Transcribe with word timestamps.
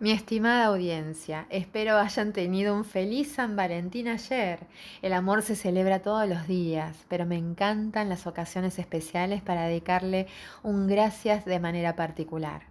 Mi 0.00 0.10
estimada 0.10 0.64
audiencia, 0.66 1.46
espero 1.50 1.98
hayan 1.98 2.32
tenido 2.32 2.74
un 2.74 2.84
feliz 2.84 3.32
San 3.34 3.54
Valentín 3.54 4.08
ayer. 4.08 4.58
El 5.02 5.12
amor 5.12 5.42
se 5.42 5.54
celebra 5.54 6.00
todos 6.00 6.28
los 6.28 6.48
días, 6.48 6.96
pero 7.08 7.26
me 7.26 7.36
encantan 7.36 8.08
las 8.08 8.26
ocasiones 8.26 8.80
especiales 8.80 9.40
para 9.40 9.68
dedicarle 9.68 10.26
un 10.64 10.88
gracias 10.88 11.44
de 11.44 11.60
manera 11.60 11.94
particular. 11.94 12.62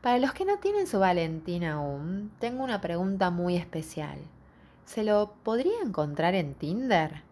Para 0.00 0.18
los 0.18 0.32
que 0.32 0.44
no 0.44 0.58
tienen 0.58 0.86
su 0.86 1.00
Valentín 1.00 1.64
aún, 1.64 2.30
tengo 2.38 2.62
una 2.62 2.80
pregunta 2.80 3.30
muy 3.30 3.56
especial. 3.56 4.18
¿Se 4.86 5.02
lo 5.02 5.34
podría 5.42 5.80
encontrar 5.84 6.36
en 6.36 6.54
Tinder? 6.54 7.22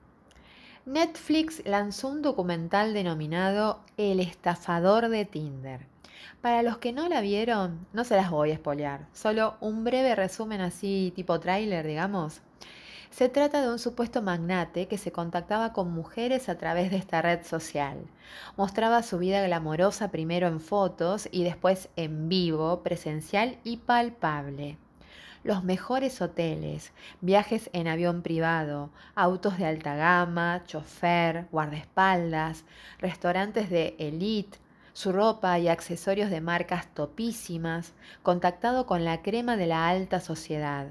Netflix 0.85 1.63
lanzó 1.65 2.09
un 2.09 2.23
documental 2.23 2.93
denominado 2.93 3.79
El 3.97 4.19
estafador 4.19 5.09
de 5.09 5.25
Tinder 5.25 5.96
para 6.41 6.63
los 6.63 6.79
que 6.79 6.93
no 6.93 7.09
la 7.09 7.21
vieron, 7.21 7.87
no 7.93 8.05
se 8.05 8.17
las 8.17 8.31
voy 8.31 8.51
a 8.51 8.55
espolear, 8.55 9.07
solo 9.13 9.57
un 9.61 9.85
breve 9.85 10.15
resumen 10.15 10.61
así 10.61 11.13
tipo 11.15 11.41
tráiler, 11.41 11.87
digamos. 11.87 12.43
Se 13.11 13.29
trata 13.31 13.63
de 13.63 13.71
un 13.71 13.79
supuesto 13.79 14.21
magnate 14.21 14.89
que 14.89 14.99
se 14.99 15.13
contactaba 15.13 15.73
con 15.73 15.91
mujeres 15.91 16.49
a 16.49 16.59
través 16.59 16.91
de 16.91 16.99
esta 16.99 17.23
red 17.23 17.45
social. 17.45 17.97
Mostraba 18.57 19.03
su 19.03 19.19
vida 19.19 19.43
glamorosa 19.47 20.11
primero 20.11 20.49
en 20.49 20.61
fotos 20.61 21.29
y 21.33 21.45
después 21.45 21.89
en 21.97 22.29
vivo, 22.29 22.83
presencial 22.83 23.59
y 23.65 23.79
palpable. 23.79 24.77
Los 25.45 25.63
mejores 25.63 26.21
hoteles, 26.21 26.93
viajes 27.21 27.71
en 27.73 27.87
avión 27.89 28.23
privado, 28.23 28.91
autos 29.15 29.57
de 29.57 29.65
alta 29.65 29.95
gama, 29.95 30.65
chofer, 30.67 31.47
guardaespaldas, 31.53 32.65
restaurantes 32.99 33.71
de 33.71 33.95
elite, 33.99 34.59
su 34.97 35.13
ropa 35.13 35.59
y 35.59 35.69
accesorios 35.69 36.31
de 36.31 36.41
marcas 36.41 36.87
topísimas, 36.95 37.93
contactado 38.23 38.87
con 38.87 39.05
la 39.05 39.21
crema 39.21 39.59
de 39.59 39.67
la 39.67 39.91
alta 39.91 40.21
sociedad. 40.21 40.87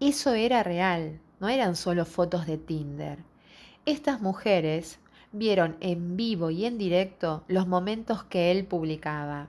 Eso 0.00 0.34
era 0.34 0.64
real, 0.64 1.20
no 1.38 1.48
eran 1.48 1.76
solo 1.76 2.06
fotos 2.06 2.44
de 2.44 2.58
Tinder. 2.58 3.20
Estas 3.86 4.20
mujeres 4.20 4.98
vieron 5.30 5.76
en 5.78 6.16
vivo 6.16 6.50
y 6.50 6.64
en 6.64 6.76
directo 6.76 7.44
los 7.46 7.68
momentos 7.68 8.24
que 8.24 8.50
él 8.50 8.64
publicaba. 8.64 9.46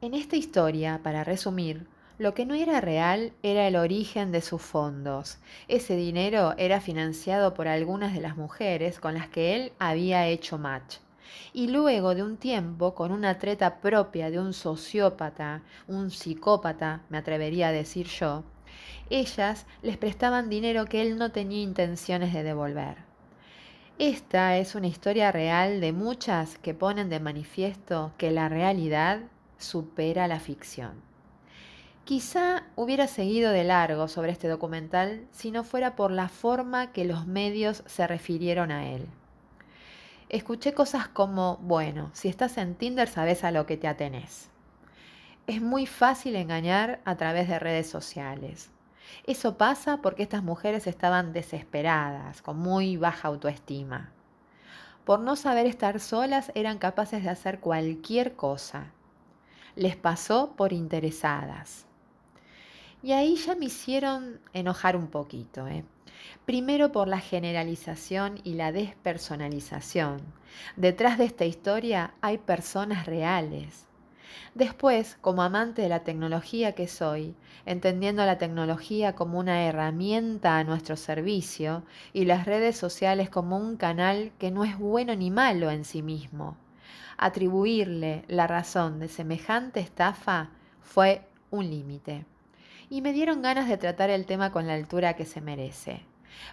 En 0.00 0.12
esta 0.12 0.34
historia, 0.34 0.98
para 1.00 1.22
resumir, 1.22 1.86
lo 2.18 2.34
que 2.34 2.44
no 2.44 2.54
era 2.54 2.80
real 2.80 3.34
era 3.44 3.68
el 3.68 3.76
origen 3.76 4.32
de 4.32 4.40
sus 4.40 4.60
fondos. 4.60 5.38
Ese 5.68 5.94
dinero 5.94 6.54
era 6.58 6.80
financiado 6.80 7.54
por 7.54 7.68
algunas 7.68 8.14
de 8.14 8.20
las 8.20 8.36
mujeres 8.36 8.98
con 8.98 9.14
las 9.14 9.28
que 9.28 9.54
él 9.54 9.72
había 9.78 10.26
hecho 10.26 10.58
match 10.58 10.96
y 11.52 11.68
luego 11.68 12.14
de 12.14 12.22
un 12.22 12.36
tiempo, 12.36 12.94
con 12.94 13.12
una 13.12 13.38
treta 13.38 13.80
propia 13.80 14.30
de 14.30 14.40
un 14.40 14.52
sociópata, 14.52 15.62
un 15.86 16.10
psicópata, 16.10 17.02
me 17.08 17.18
atrevería 17.18 17.68
a 17.68 17.72
decir 17.72 18.06
yo, 18.06 18.44
ellas 19.10 19.66
les 19.82 19.96
prestaban 19.96 20.48
dinero 20.48 20.86
que 20.86 21.02
él 21.02 21.18
no 21.18 21.30
tenía 21.30 21.62
intenciones 21.62 22.32
de 22.32 22.42
devolver. 22.42 22.96
Esta 23.98 24.56
es 24.56 24.74
una 24.74 24.88
historia 24.88 25.30
real 25.30 25.80
de 25.80 25.92
muchas 25.92 26.58
que 26.58 26.74
ponen 26.74 27.08
de 27.08 27.20
manifiesto 27.20 28.12
que 28.18 28.32
la 28.32 28.48
realidad 28.48 29.20
supera 29.58 30.26
la 30.26 30.40
ficción. 30.40 31.00
Quizá 32.04 32.64
hubiera 32.76 33.06
seguido 33.06 33.52
de 33.52 33.64
largo 33.64 34.08
sobre 34.08 34.32
este 34.32 34.48
documental 34.48 35.26
si 35.30 35.50
no 35.50 35.64
fuera 35.64 35.96
por 35.96 36.10
la 36.10 36.28
forma 36.28 36.92
que 36.92 37.04
los 37.04 37.26
medios 37.26 37.82
se 37.86 38.06
refirieron 38.06 38.72
a 38.72 38.90
él 38.90 39.06
escuché 40.28 40.72
cosas 40.74 41.08
como, 41.08 41.58
bueno, 41.58 42.10
si 42.12 42.28
estás 42.28 42.58
en 42.58 42.74
Tinder 42.74 43.08
sabes 43.08 43.44
a 43.44 43.50
lo 43.50 43.66
que 43.66 43.76
te 43.76 43.88
atenés. 43.88 44.48
Es 45.46 45.60
muy 45.60 45.86
fácil 45.86 46.36
engañar 46.36 47.00
a 47.04 47.16
través 47.16 47.48
de 47.48 47.58
redes 47.58 47.88
sociales. 47.88 48.70
Eso 49.26 49.56
pasa 49.56 49.98
porque 49.98 50.22
estas 50.22 50.42
mujeres 50.42 50.86
estaban 50.86 51.32
desesperadas, 51.32 52.42
con 52.42 52.58
muy 52.58 52.96
baja 52.96 53.28
autoestima. 53.28 54.10
Por 55.04 55.20
no 55.20 55.36
saber 55.36 55.66
estar 55.66 56.00
solas 56.00 56.50
eran 56.54 56.78
capaces 56.78 57.22
de 57.22 57.30
hacer 57.30 57.60
cualquier 57.60 58.36
cosa. 58.36 58.86
Les 59.76 59.96
pasó 59.96 60.54
por 60.56 60.72
interesadas. 60.72 61.86
Y 63.04 63.12
ahí 63.12 63.36
ya 63.36 63.54
me 63.54 63.66
hicieron 63.66 64.40
enojar 64.54 64.96
un 64.96 65.08
poquito. 65.08 65.68
¿eh? 65.68 65.84
Primero 66.46 66.90
por 66.90 67.06
la 67.06 67.20
generalización 67.20 68.40
y 68.44 68.54
la 68.54 68.72
despersonalización. 68.72 70.22
Detrás 70.76 71.18
de 71.18 71.26
esta 71.26 71.44
historia 71.44 72.14
hay 72.22 72.38
personas 72.38 73.04
reales. 73.04 73.84
Después, 74.54 75.18
como 75.20 75.42
amante 75.42 75.82
de 75.82 75.90
la 75.90 76.02
tecnología 76.02 76.72
que 76.72 76.88
soy, 76.88 77.34
entendiendo 77.66 78.24
la 78.24 78.38
tecnología 78.38 79.14
como 79.14 79.38
una 79.38 79.64
herramienta 79.66 80.56
a 80.56 80.64
nuestro 80.64 80.96
servicio 80.96 81.82
y 82.14 82.24
las 82.24 82.46
redes 82.46 82.78
sociales 82.78 83.28
como 83.28 83.58
un 83.58 83.76
canal 83.76 84.32
que 84.38 84.50
no 84.50 84.64
es 84.64 84.78
bueno 84.78 85.14
ni 85.14 85.30
malo 85.30 85.70
en 85.70 85.84
sí 85.84 86.00
mismo, 86.00 86.56
atribuirle 87.18 88.24
la 88.28 88.46
razón 88.46 88.98
de 88.98 89.08
semejante 89.08 89.80
estafa 89.80 90.48
fue 90.80 91.20
un 91.50 91.68
límite 91.68 92.24
y 92.94 93.02
me 93.02 93.12
dieron 93.12 93.42
ganas 93.42 93.68
de 93.68 93.76
tratar 93.76 94.08
el 94.10 94.24
tema 94.24 94.52
con 94.52 94.68
la 94.68 94.74
altura 94.74 95.14
que 95.14 95.24
se 95.24 95.40
merece. 95.40 96.02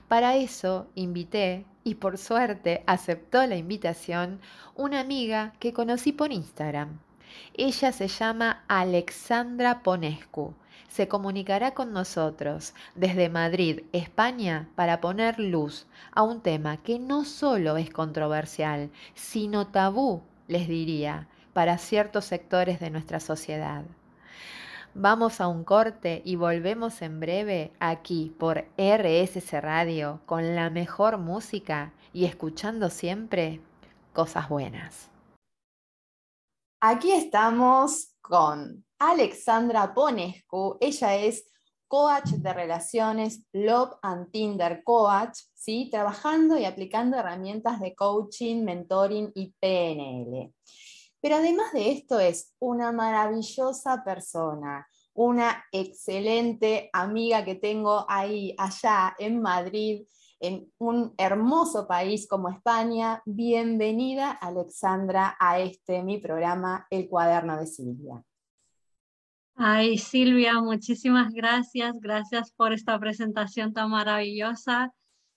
Para 0.08 0.36
eso 0.38 0.88
invité, 0.96 1.68
y 1.84 1.96
por 1.96 2.18
suerte 2.18 2.84
aceptó 2.88 3.46
la 3.46 3.58
invitación, 3.58 4.40
una 4.74 5.02
amiga 5.02 5.54
que 5.60 5.72
conocí 5.72 6.12
por 6.12 6.32
Instagram. 6.32 6.98
Ella 7.54 7.92
se 7.92 8.08
llama 8.08 8.64
Alexandra 8.68 9.84
Ponescu. 9.84 10.56
Se 10.88 11.08
comunicará 11.08 11.76
con 11.76 11.94
nosotros 11.94 12.74
desde 12.96 13.30
Madrid, 13.30 13.82
España, 13.92 14.68
para 14.74 15.00
poner 15.00 15.40
luz 15.40 15.86
a 16.12 16.24
un 16.24 16.42
tema 16.42 16.78
que 16.78 16.98
no 16.98 17.24
solo 17.24 17.78
es 17.78 17.92
controversial, 17.92 18.90
sino 19.14 19.68
tabú, 19.68 20.24
les 20.48 20.68
diría, 20.68 21.28
para 21.54 21.78
ciertos 21.78 22.26
sectores 22.26 22.80
de 22.80 22.90
nuestra 22.90 23.20
sociedad. 23.20 23.84
Vamos 24.94 25.40
a 25.40 25.48
un 25.48 25.64
corte 25.64 26.22
y 26.26 26.36
volvemos 26.36 27.02
en 27.02 27.22
breve 27.22 27.72
aquí 27.80 28.36
por 28.38 28.66
RSC 28.78 29.62
Radio 29.62 30.20
con 30.26 30.54
la 30.54 30.70
mejor 30.70 31.18
música 31.18 31.94
y 32.12 32.26
escuchando 32.26 32.90
siempre 32.90 33.62
cosas 34.12 34.50
buenas. 34.50 35.10
Aquí 36.82 37.14
estamos 37.14 38.18
con 38.20 38.84
Alexandra 39.00 39.94
Ponescu. 39.94 40.78
Ella 40.82 41.16
es 41.16 41.46
coach 41.88 42.32
de 42.32 42.54
relaciones, 42.54 43.46
Love 43.54 43.94
and 44.02 44.30
Tinder 44.30 44.84
Coach, 44.84 45.40
¿sí? 45.54 45.88
trabajando 45.90 46.58
y 46.58 46.66
aplicando 46.66 47.16
herramientas 47.16 47.80
de 47.80 47.96
coaching, 47.96 48.66
mentoring 48.66 49.32
y 49.36 49.54
PNL. 49.58 50.54
Pero 51.22 51.36
además 51.36 51.72
de 51.72 51.92
esto 51.92 52.20
es 52.20 52.56
una 52.60 52.92
maravillosa 52.92 54.04
persona, 54.04 54.88
una 55.14 55.64
excelente 55.72 56.90
amiga 56.94 57.46
que 57.46 57.54
tengo 57.54 58.06
ahí, 58.10 58.56
allá 58.58 59.16
en 59.20 59.40
Madrid, 59.40 60.08
en 60.40 60.72
un 60.80 61.14
hermoso 61.20 61.88
país 61.88 62.28
como 62.28 62.50
España. 62.50 63.22
Bienvenida, 63.26 64.32
Alexandra, 64.32 65.38
a 65.40 65.60
este 65.60 66.02
mi 66.02 66.18
programa, 66.18 66.88
El 66.90 67.08
Cuaderno 67.08 67.56
de 67.60 67.68
Silvia. 67.68 68.24
Ay, 69.54 70.00
Silvia, 70.00 70.60
muchísimas 70.60 71.32
gracias. 71.32 71.94
Gracias 72.00 72.52
por 72.52 72.74
esta 72.74 73.00
presentación 73.00 73.74
tan 73.74 73.92
maravillosa 73.92 74.92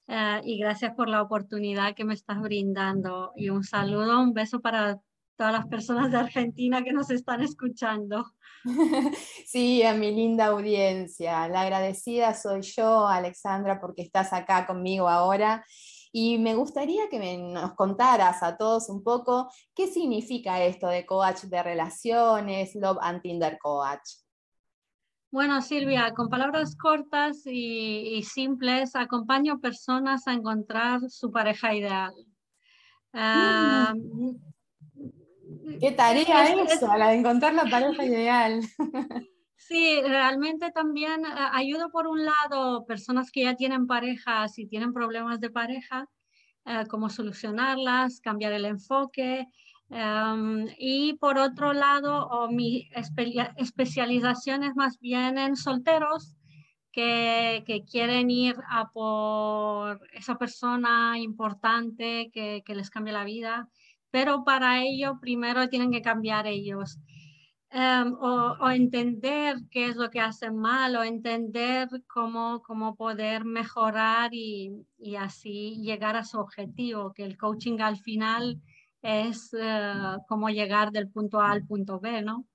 eh, 0.07 0.41
y 0.45 0.59
gracias 0.59 0.95
por 0.95 1.11
la 1.11 1.21
oportunidad 1.21 1.95
que 1.95 2.07
me 2.07 2.15
estás 2.15 2.41
brindando. 2.41 3.33
Y 3.37 3.51
un 3.51 3.65
saludo, 3.65 4.23
un 4.23 4.33
beso 4.33 4.61
para 4.61 4.99
todas 5.37 5.53
las 5.53 5.67
personas 5.67 6.11
de 6.11 6.19
Argentina 6.19 6.83
que 6.83 6.93
nos 6.93 7.11
están 7.11 7.43
escuchando. 7.43 8.33
Sí, 9.47 9.83
a 9.83 9.93
mi 9.93 10.11
linda 10.11 10.47
audiencia. 10.47 11.47
La 11.49 11.61
agradecida 11.61 12.33
soy 12.35 12.63
yo, 12.63 13.07
Alexandra, 13.07 13.79
porque 13.79 14.03
estás 14.03 14.33
acá 14.33 14.67
conmigo 14.67 15.09
ahora. 15.09 15.65
Y 16.13 16.39
me 16.39 16.55
gustaría 16.55 17.09
que 17.11 17.39
nos 17.39 17.75
contaras 17.75 18.43
a 18.43 18.57
todos 18.57 18.89
un 18.89 19.03
poco 19.03 19.51
qué 19.75 19.87
significa 19.87 20.63
esto 20.63 20.87
de 20.87 21.05
coach 21.05 21.43
de 21.43 21.63
relaciones, 21.63 22.75
Love 22.75 22.99
and 23.03 23.21
Tinder 23.21 23.59
Coach. 23.59 24.25
Bueno, 25.31 25.61
Silvia, 25.61 26.13
con 26.15 26.29
palabras 26.29 26.77
cortas 26.77 27.43
y, 27.45 28.23
simples, 28.23 28.95
acompaño 28.95 29.59
personas 29.59 30.29
a 30.29 30.33
encontrar 30.33 31.01
su 31.11 31.33
pareja 31.33 31.75
ideal. 31.75 32.15
Mm. 33.13 34.37
Qué 35.81 35.93
tarea 35.93 36.45
es, 36.45 36.73
eso, 36.73 36.87
la 36.97 37.09
de 37.09 37.17
encontrar 37.17 37.55
la 37.55 37.65
pareja 37.65 38.05
ideal. 38.05 38.61
Sí, 39.57 40.03
realmente 40.03 40.71
también 40.73 41.25
eh, 41.25 41.29
ayudo 41.53 41.89
por 41.89 42.07
un 42.07 42.23
lado 42.23 42.85
personas 42.85 43.31
que 43.31 43.45
ya 43.45 43.55
tienen 43.55 43.87
parejas 43.87 44.59
y 44.59 44.67
tienen 44.67 44.93
problemas 44.93 45.41
de 45.41 45.49
pareja, 45.49 46.07
eh, 46.67 46.85
cómo 46.91 47.09
solucionarlas, 47.09 48.21
cambiar 48.21 48.53
el 48.53 48.67
enfoque, 48.67 49.49
Em, 49.91 50.67
y 50.79 51.15
por 51.15 51.39
otro 51.39 51.73
lado, 51.73 52.49
mi 52.51 52.89
especialización 53.57 54.65
es 54.65 54.75
más 54.75 54.99
bien 54.99 55.39
en 55.39 55.57
solteros 55.57 56.37
que, 56.91 57.63
quieren 57.91 58.31
ir 58.31 58.57
a 58.69 58.91
por 58.91 60.01
esa 60.13 60.37
persona 60.37 61.19
importante 61.19 62.31
que, 62.33 62.63
les 62.67 62.91
cambie 62.91 63.13
la 63.13 63.25
vida, 63.25 63.69
pero 64.15 64.45
para 64.45 64.81
ello 64.81 65.19
primero 65.21 65.69
tienen 65.69 65.91
que 65.91 66.01
cambiar 66.01 66.47
ellos. 66.47 67.01
Em, 67.69 68.15
o, 68.21 68.71
entender 68.71 69.57
qué 69.73 69.89
es 69.89 69.97
lo 69.97 70.09
que 70.09 70.21
hacen 70.21 70.57
mal, 70.57 70.95
o 70.95 71.03
entender 71.03 71.89
cómo, 72.07 72.63
cómo 72.63 72.95
poder 72.95 73.45
mejorar 73.45 74.33
y, 74.33 74.87
y 74.99 75.17
así 75.17 75.83
llegar 75.83 76.15
a 76.15 76.25
su 76.25 76.39
objetivo, 76.39 77.13
que 77.13 77.25
el 77.25 77.37
coaching 77.37 77.81
al 77.81 77.97
final 77.97 78.63
es 79.03 79.53
eh, 79.53 80.17
cómo 80.29 80.49
llegar 80.49 80.93
del 80.93 81.11
punto 81.11 81.41
A 81.41 81.51
al 81.51 81.67
punto 81.67 81.99
B, 81.99 82.23
¿no? 82.23 82.47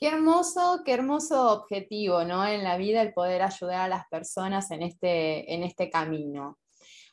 Qué 0.00 0.08
hermoso, 0.08 0.80
qué 0.86 0.94
hermoso 0.94 1.52
objetivo, 1.52 2.24
¿no? 2.24 2.46
En 2.46 2.64
la 2.64 2.78
vida 2.78 3.02
el 3.02 3.12
poder 3.12 3.42
ayudar 3.42 3.82
a 3.82 3.88
las 3.88 4.08
personas 4.08 4.70
en 4.70 4.82
este, 4.82 5.52
en 5.52 5.64
este 5.64 5.90
camino. 5.90 6.56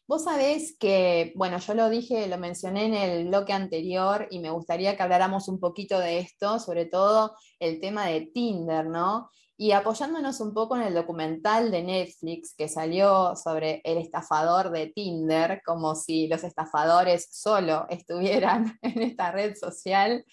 Vos 0.07 0.25
sabés 0.25 0.77
que, 0.77 1.33
bueno, 1.35 1.57
yo 1.57 1.73
lo 1.73 1.89
dije, 1.89 2.27
lo 2.27 2.37
mencioné 2.37 2.85
en 2.85 2.93
el 2.93 3.27
bloque 3.27 3.53
anterior 3.53 4.27
y 4.29 4.37
me 4.37 4.51
gustaría 4.51 4.95
que 4.95 5.01
habláramos 5.01 5.47
un 5.47 5.59
poquito 5.59 5.97
de 5.97 6.19
esto, 6.19 6.59
sobre 6.59 6.85
todo 6.85 7.35
el 7.59 7.79
tema 7.79 8.05
de 8.05 8.21
Tinder, 8.21 8.85
¿no? 8.85 9.31
Y 9.57 9.71
apoyándonos 9.71 10.41
un 10.41 10.53
poco 10.53 10.75
en 10.75 10.83
el 10.83 10.93
documental 10.93 11.71
de 11.71 11.81
Netflix 11.81 12.53
que 12.55 12.67
salió 12.67 13.35
sobre 13.35 13.81
el 13.83 13.97
estafador 13.97 14.69
de 14.69 14.87
Tinder, 14.87 15.63
como 15.65 15.95
si 15.95 16.27
los 16.27 16.43
estafadores 16.43 17.27
solo 17.31 17.87
estuvieran 17.89 18.77
en 18.83 19.01
esta 19.01 19.31
red 19.31 19.55
social. 19.55 20.23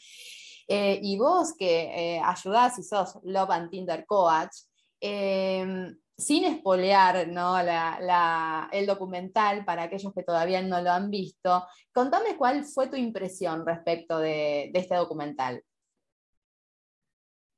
Eh, 0.68 1.00
y 1.02 1.16
vos 1.16 1.54
que 1.56 2.16
eh, 2.16 2.20
ayudás 2.22 2.78
y 2.78 2.82
sos 2.82 3.18
Love 3.24 3.50
and 3.50 3.70
Tinder 3.70 4.04
Coach, 4.04 4.52
em, 5.00 5.96
sin 6.22 6.44
espolear 6.44 7.28
¿no? 7.28 7.56
el 7.58 8.86
documental 8.86 9.64
para 9.64 9.84
aquellos 9.84 10.12
que 10.14 10.22
todavía 10.22 10.62
no 10.62 10.80
lo 10.80 10.90
han 10.90 11.10
visto, 11.10 11.66
contame 11.92 12.36
cuál 12.36 12.64
fue 12.64 12.88
tu 12.88 12.96
impresión 12.96 13.66
respecto 13.66 14.18
de, 14.18 14.70
este 14.72 14.94
documental. 14.94 15.62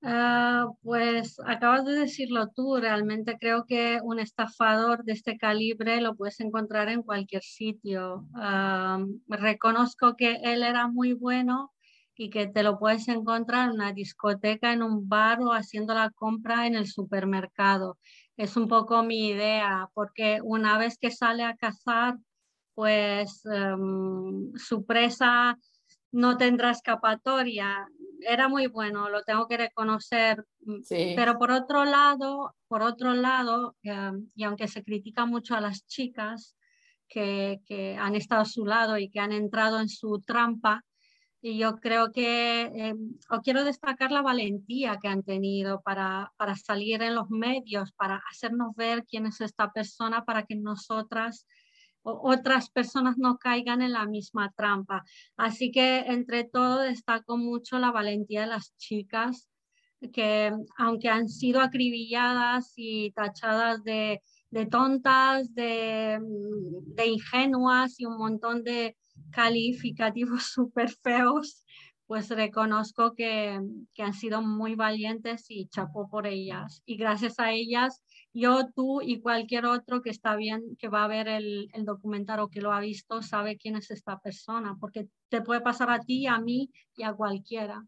Ah, 0.06 0.66
pues 0.82 1.36
acabas 1.46 1.86
de 1.86 1.94
decirlo 1.94 2.48
tú, 2.54 2.76
realmente 2.76 3.38
creo 3.38 3.64
que 3.64 4.00
un 4.02 4.18
estafador 4.18 5.02
de 5.04 5.14
este 5.14 5.38
calibre 5.38 6.00
lo 6.02 6.14
puedes 6.14 6.40
encontrar 6.40 6.88
en 6.88 7.02
cualquier 7.02 7.42
sitio. 7.42 8.26
Reconozco 9.28 10.14
que 10.16 10.40
él 10.42 10.62
era 10.62 10.88
muy 10.88 11.14
bueno 11.14 11.72
y 12.16 12.30
que 12.30 12.46
te 12.46 12.62
lo 12.62 12.78
puedes 12.78 13.08
encontrar 13.08 13.68
en 13.68 13.74
una 13.74 13.92
discoteca, 13.92 14.72
en 14.72 14.82
un 14.82 15.08
bar 15.08 15.40
o 15.40 15.52
haciendo 15.52 15.94
la 15.94 16.10
compra 16.10 16.66
en 16.66 16.74
el 16.74 16.86
supermercado. 16.86 17.98
Es 18.36 18.56
un 18.56 18.66
poco 18.68 19.02
mi 19.02 19.28
idea, 19.28 19.88
porque 19.94 20.40
una 20.42 20.76
vez 20.78 20.98
que 20.98 21.10
sale 21.10 21.44
a 21.44 21.56
cazar, 21.56 22.16
pues 22.74 23.44
em, 23.46 24.52
su 24.56 24.84
presa 24.84 25.56
no 26.10 26.36
tendrá 26.36 26.70
escapatoria. 26.70 27.88
Era 28.20 28.48
muy 28.48 28.66
bueno, 28.66 29.08
lo 29.08 29.22
tengo 29.22 29.46
que 29.46 29.56
reconocer. 29.56 30.44
Pero 30.88 31.38
por 31.38 31.52
otro 31.52 31.84
lado, 31.84 32.54
por 32.66 32.82
otro 32.82 33.14
lado, 33.14 33.76
em, 33.82 34.30
y 34.34 34.44
aunque 34.44 34.68
se 34.68 34.82
critica 34.82 35.26
mucho 35.26 35.54
a 35.54 35.60
las 35.60 35.86
chicas 35.86 36.56
que, 37.08 37.60
que 37.66 37.96
han 37.96 38.16
estado 38.16 38.42
a 38.42 38.46
su 38.46 38.64
lado 38.66 38.98
y 38.98 39.10
que 39.10 39.20
han 39.20 39.32
entrado 39.32 39.80
en 39.80 39.88
su 39.88 40.20
trampa, 40.26 40.82
y 41.46 41.58
yo 41.58 41.76
creo 41.76 42.10
que, 42.10 42.62
eh, 42.74 42.94
o 43.28 43.42
quiero 43.42 43.64
destacar 43.64 44.10
la 44.10 44.22
valentía 44.22 44.98
que 44.98 45.08
han 45.08 45.22
tenido 45.22 45.82
para, 45.82 46.32
para, 46.38 46.56
salir 46.56 47.02
en 47.02 47.14
los 47.14 47.28
medios, 47.28 47.92
para 47.92 48.22
hacernos 48.30 48.74
ver 48.76 49.04
quién 49.04 49.26
es 49.26 49.42
esta 49.42 49.70
persona, 49.70 50.24
para 50.24 50.46
que 50.46 50.56
nosotras 50.56 51.46
o 52.00 52.18
otras 52.32 52.70
personas 52.70 53.18
no 53.18 53.36
caigan 53.36 53.82
en 53.82 53.92
la 53.92 54.06
misma 54.06 54.54
trampa. 54.56 55.04
Así 55.36 55.70
que 55.70 55.98
entre 56.06 56.44
todo 56.44 56.78
destaco 56.78 57.36
mucho 57.36 57.78
la 57.78 57.90
valentía 57.90 58.40
de 58.42 58.46
las 58.46 58.74
chicas 58.78 59.50
que 60.14 60.50
aunque 60.78 61.10
han 61.10 61.28
sido 61.28 61.60
acribilladas 61.60 62.72
y 62.76 63.10
tachadas 63.10 63.84
de, 63.84 64.22
de 64.50 64.64
tontas, 64.64 65.54
de, 65.54 66.18
de 66.22 67.06
ingenuas 67.06 68.00
y 68.00 68.06
un 68.06 68.16
montón 68.16 68.64
de, 68.64 68.96
calificativos 69.34 70.44
súper 70.54 70.90
feos, 70.90 71.64
pues 72.06 72.28
reconozco 72.28 73.14
que, 73.14 73.58
que, 73.94 74.02
han 74.02 74.12
sido 74.12 74.42
muy 74.42 74.74
valientes 74.74 75.46
y 75.48 75.68
chapó 75.68 76.08
por 76.08 76.26
ellas. 76.26 76.82
Y 76.84 76.96
gracias 76.96 77.40
a 77.40 77.50
ellas, 77.50 78.02
yo, 78.34 78.68
tú 78.74 79.00
y 79.00 79.20
cualquier 79.20 79.64
otro 79.64 80.02
que 80.02 80.10
está 80.10 80.36
bien, 80.36 80.76
que 80.78 80.88
va 80.88 81.04
a 81.04 81.08
ver 81.08 81.28
el, 81.28 81.68
el 81.72 81.84
documental 81.84 82.40
o 82.40 82.48
que 82.48 82.60
lo 82.60 82.72
ha 82.72 82.80
visto, 82.80 83.22
sabe 83.22 83.56
quién 83.56 83.76
es 83.76 83.90
esta 83.90 84.18
persona, 84.18 84.76
porque 84.78 85.08
te 85.30 85.40
puede 85.40 85.62
pasar 85.62 85.90
a 85.90 85.98
ti, 85.98 86.26
a 86.26 86.38
mí 86.38 86.70
y 86.94 87.04
a 87.04 87.14
cualquiera. 87.14 87.82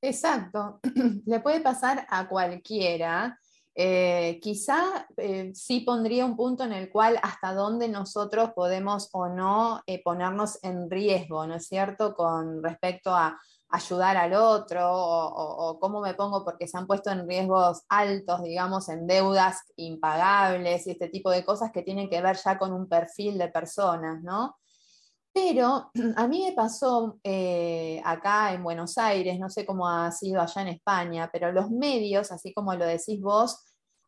Exacto, 0.00 0.80
le 1.26 1.40
puede 1.40 1.60
pasar 1.60 2.06
a 2.08 2.28
cualquiera. 2.28 3.38
Eh, 3.76 4.38
quizá 4.40 5.08
eh, 5.16 5.50
sí 5.52 5.80
pondría 5.80 6.24
un 6.24 6.36
punto 6.36 6.62
en 6.62 6.72
el 6.72 6.90
cual 6.90 7.18
hasta 7.22 7.52
dónde 7.54 7.88
nosotros 7.88 8.52
podemos 8.54 9.08
o 9.12 9.28
no 9.28 9.82
eh, 9.86 10.00
ponernos 10.00 10.62
en 10.62 10.88
riesgo, 10.88 11.44
¿no 11.46 11.56
es 11.56 11.66
cierto?, 11.66 12.14
con 12.14 12.62
respecto 12.62 13.12
a 13.12 13.36
ayudar 13.70 14.16
al 14.16 14.34
otro 14.34 14.92
o, 14.92 15.70
o, 15.70 15.80
cómo 15.80 16.00
me 16.00 16.14
pongo 16.14 16.44
porque 16.44 16.68
se 16.68 16.78
han 16.78 16.86
puesto 16.86 17.10
en 17.10 17.26
riesgos 17.28 17.82
altos, 17.88 18.44
digamos, 18.44 18.88
en 18.88 19.08
deudas 19.08 19.62
impagables 19.74 20.86
y 20.86 20.92
este 20.92 21.08
tipo 21.08 21.30
de 21.30 21.44
cosas 21.44 21.72
que 21.72 21.82
tienen 21.82 22.08
que 22.08 22.22
ver 22.22 22.36
ya 22.36 22.56
con 22.56 22.72
un 22.72 22.88
perfil 22.88 23.36
de 23.38 23.48
personas, 23.48 24.22
¿no? 24.22 24.56
Pero 25.34 25.90
a 26.16 26.28
mí 26.28 26.44
me 26.46 26.52
pasó 26.52 27.18
eh, 27.24 28.00
acá 28.04 28.54
en 28.54 28.62
Buenos 28.62 28.96
Aires, 28.96 29.38
no 29.38 29.50
sé 29.50 29.66
cómo 29.66 29.88
ha 29.88 30.10
sido 30.12 30.40
allá 30.40 30.62
en 30.62 30.68
España, 30.68 31.28
pero 31.30 31.52
los 31.52 31.70
medios, 31.70 32.30
así 32.32 32.54
como 32.54 32.74
lo 32.74 32.86
decís 32.86 33.20
vos, 33.20 33.58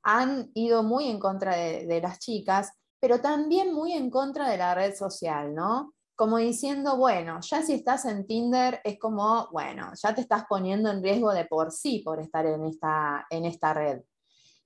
han 0.05 0.51
ido 0.55 0.85
muy 0.85 1.09
en 1.09 1.19
contra 1.19 1.57
de, 1.57 2.01
las 2.01 2.21
chicas, 2.21 2.71
pero 3.01 3.21
también 3.21 3.75
muy 3.75 3.93
en 3.93 4.09
contra 4.09 4.49
de 4.49 4.57
la 4.57 4.75
red 4.75 4.95
social, 4.95 5.53
¿no? 5.53 5.93
Como 6.15 6.39
diciendo, 6.39 6.97
bueno, 6.97 7.41
ya 7.43 7.61
si 7.63 7.75
estás 7.75 8.05
en 8.05 8.25
Tinder 8.27 8.81
es 8.85 8.99
como, 9.01 9.49
bueno, 9.51 9.91
ya 10.01 10.15
te 10.15 10.21
estás 10.21 10.45
poniendo 10.49 10.91
en 10.91 11.03
riesgo 11.03 11.33
de 11.33 11.45
por 11.45 11.73
sí 11.73 12.03
por 12.05 12.21
estar 12.21 12.47
en 12.47 12.65
esta, 12.67 13.27
en 13.31 13.45
esta 13.47 13.75
red. 13.75 14.01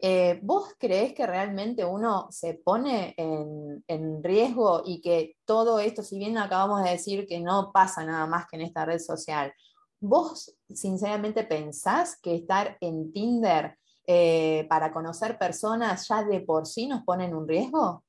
Eh, 0.02 0.40
¿Vos 0.42 0.75
crees 0.78 1.12
que 1.12 1.26
realmente 1.26 1.85
uno 1.85 2.28
se 2.30 2.54
pone 2.54 3.14
en, 3.19 4.23
riesgo 4.23 4.83
y 4.85 5.00
que 5.00 5.37
todo 5.45 5.78
esto, 5.78 6.02
si 6.02 6.19
bien 6.19 6.38
acabamos 6.38 6.83
de 6.83 6.90
decir 6.90 7.26
que 7.26 7.40
no 7.40 7.71
pasa 7.73 8.04
nada 8.04 8.26
más 8.26 8.47
que 8.47 8.57
en 8.57 8.62
esta 8.62 8.87
red 8.87 8.99
social, 8.99 9.52
¿vos 9.99 10.57
sinceramente 10.69 11.45
pensás 11.45 12.19
que 12.19 12.35
estar 12.35 12.78
en 12.80 13.12
Tinder 13.12 13.76
eh, 14.07 14.66
para 14.71 14.90
conocer 14.90 15.37
personas 15.38 16.09
ya 16.09 16.25
de 16.25 16.40
por 16.40 16.66
sí 16.66 16.87
nos 16.87 17.02
pone 17.02 17.26
en 17.26 17.35
un 17.35 17.47
riesgo? 17.47 18.02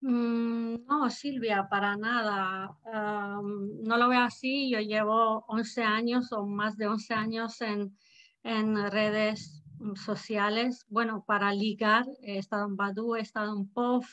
Mm, 0.00 0.86
no, 0.86 1.10
Silvia, 1.10 1.66
para 1.68 1.96
nada. 1.96 2.74
no 2.84 3.96
lo 3.98 4.08
veo 4.08 4.20
así. 4.20 4.70
Yo 4.70 4.80
llevo 4.80 5.44
11 5.48 5.82
años 5.82 6.32
o 6.32 6.46
más 6.46 6.78
de 6.78 6.86
11 6.86 7.12
años 7.12 7.60
en, 7.60 7.98
en 8.42 8.90
redes 8.90 9.65
sociales, 9.94 10.84
bueno, 10.88 11.24
para 11.26 11.52
ligar, 11.52 12.06
he 12.22 12.38
estado 12.38 12.66
en 12.66 12.76
Badu, 12.76 13.16
he 13.16 13.20
estado 13.20 13.56
en 13.56 13.68
POF, 13.68 14.06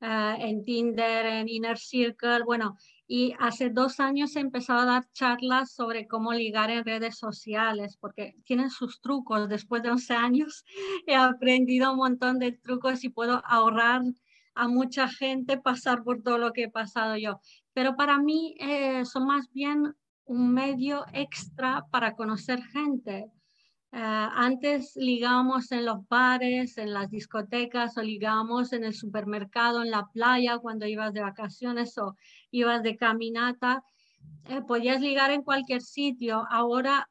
eh, 0.00 0.36
en 0.38 0.64
Tinder, 0.64 1.26
en 1.26 1.48
Inner 1.48 1.78
Circle, 1.78 2.42
bueno, 2.44 2.76
y 3.06 3.34
hace 3.38 3.70
dos 3.70 4.00
años 4.00 4.34
he 4.36 4.40
empezado 4.40 4.80
a 4.80 4.86
dar 4.86 5.12
charlas 5.12 5.72
sobre 5.72 6.08
cómo 6.08 6.32
ligar 6.32 6.70
en 6.70 6.84
redes 6.84 7.18
sociales, 7.18 7.96
porque 8.00 8.34
tienen 8.44 8.70
sus 8.70 9.00
trucos. 9.00 9.48
Después 9.48 9.82
de 9.82 9.90
11 9.90 10.14
años 10.14 10.64
he 11.06 11.14
aprendido 11.14 11.92
un 11.92 11.98
montón 11.98 12.38
de 12.38 12.52
trucos 12.52 13.04
y 13.04 13.10
puedo 13.10 13.42
ahorrar 13.44 14.02
a 14.54 14.66
mucha 14.66 15.08
gente 15.08 15.58
pasar 15.58 16.02
por 16.02 16.22
todo 16.22 16.38
lo 16.38 16.52
que 16.52 16.64
he 16.64 16.70
pasado 16.70 17.16
yo. 17.16 17.40
Pero 17.74 17.96
para 17.96 18.18
mí 18.18 18.56
eh, 18.58 19.04
son 19.04 19.26
más 19.26 19.50
bien 19.52 19.94
un 20.24 20.52
medio 20.52 21.04
extra 21.12 21.84
para 21.90 22.14
conocer 22.14 22.62
gente. 22.62 23.30
Ah, 23.94 24.32
antes 24.36 24.96
ligábamos 24.96 25.70
en 25.70 25.84
los 25.84 26.08
bares, 26.08 26.78
en 26.78 26.94
las 26.94 27.10
discotecas 27.10 27.98
o 27.98 28.02
ligábamos 28.02 28.72
en 28.72 28.84
el 28.84 28.94
supermercado, 28.94 29.82
en 29.82 29.90
la 29.90 30.08
playa 30.10 30.58
cuando 30.58 30.86
ibas 30.86 31.12
de 31.12 31.20
vacaciones 31.20 31.98
o 31.98 32.16
ibas 32.50 32.82
de 32.82 32.96
caminata. 32.96 33.84
Eh, 34.48 34.62
podías 34.66 35.00
ligar 35.02 35.30
en 35.30 35.42
cualquier 35.42 35.82
sitio. 35.82 36.46
Ahora 36.50 37.10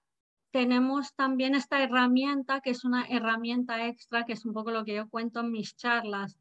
tenemos 0.52 1.14
también 1.16 1.56
esta 1.56 1.82
herramienta, 1.82 2.62
que 2.62 2.72
es 2.72 2.84
una 2.84 3.06
herramienta 3.06 3.88
extra, 3.88 4.26
que 4.26 4.34
es 4.34 4.46
un 4.46 4.54
poco 4.54 4.72
lo 4.72 4.84
que 4.84 4.96
yo 4.96 5.10
cuento 5.10 5.40
en 5.40 5.52
mis 5.52 5.76
charlas. 5.76 6.38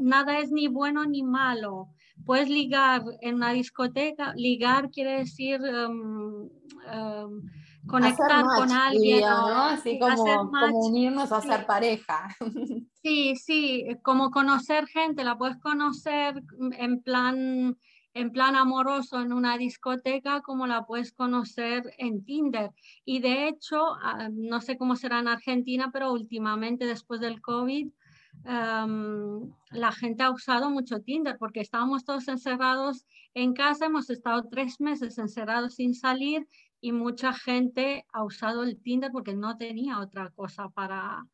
nada 0.00 0.38
es 0.38 0.50
ni 0.50 0.68
bueno 0.68 1.04
ni 1.04 1.22
malo. 1.22 1.88
Puedes 2.24 2.48
ligar 2.48 3.02
en 3.20 3.36
una 3.36 3.52
discoteca, 3.52 4.32
ligar 4.36 4.90
quiere 4.90 5.18
decir 5.18 5.60
em, 5.64 6.48
em, 6.90 7.42
conectar 7.86 8.44
con 8.56 8.70
alguien. 8.70 9.24
Así 9.24 9.98
como, 9.98 10.52
unirnos 10.86 11.32
a 11.32 11.40
ser 11.40 11.66
pareja. 11.66 12.28
Sí, 13.04 13.34
sí, 13.34 13.84
como 14.04 14.30
conocer 14.30 14.86
gente, 14.86 15.24
la 15.24 15.36
puedes 15.36 15.56
conocer 15.56 16.40
en 16.78 17.02
plan 17.02 17.76
en 18.14 18.30
plan 18.30 18.56
amoroso 18.56 19.20
en 19.20 19.32
una 19.32 19.56
discoteca 19.56 20.42
como 20.42 20.66
la 20.66 20.84
puedes 20.84 21.12
conocer 21.12 21.94
en 21.98 22.24
Tinder. 22.24 22.70
Y 23.04 23.20
de 23.20 23.48
hecho, 23.48 23.94
ah, 24.02 24.28
no 24.30 24.60
sé 24.60 24.76
cómo 24.76 24.96
será 24.96 25.20
en 25.20 25.28
Argentina, 25.28 25.90
pero 25.92 26.12
últimamente 26.12 26.86
después 26.86 27.20
del 27.20 27.40
COVID, 27.40 27.88
la 28.44 29.92
gente 29.92 30.22
ha 30.22 30.30
usado 30.30 30.70
mucho 30.70 31.00
Tinder 31.00 31.36
porque 31.38 31.60
estábamos 31.60 32.04
todos 32.04 32.28
encerrados 32.28 33.06
en 33.34 33.54
casa, 33.54 33.86
hemos 33.86 34.10
estado 34.10 34.48
tres 34.50 34.80
meses 34.80 35.18
encerrados 35.18 35.74
sin 35.74 35.94
salir 35.94 36.48
y 36.80 36.92
mucha 36.92 37.32
gente 37.32 38.04
ha 38.12 38.24
usado 38.24 38.64
el 38.64 38.80
Tinder 38.80 39.12
porque 39.12 39.34
no 39.34 39.56
tenía 39.56 40.00
otra 40.00 40.30
cosa 40.30 40.68
para, 40.70 41.24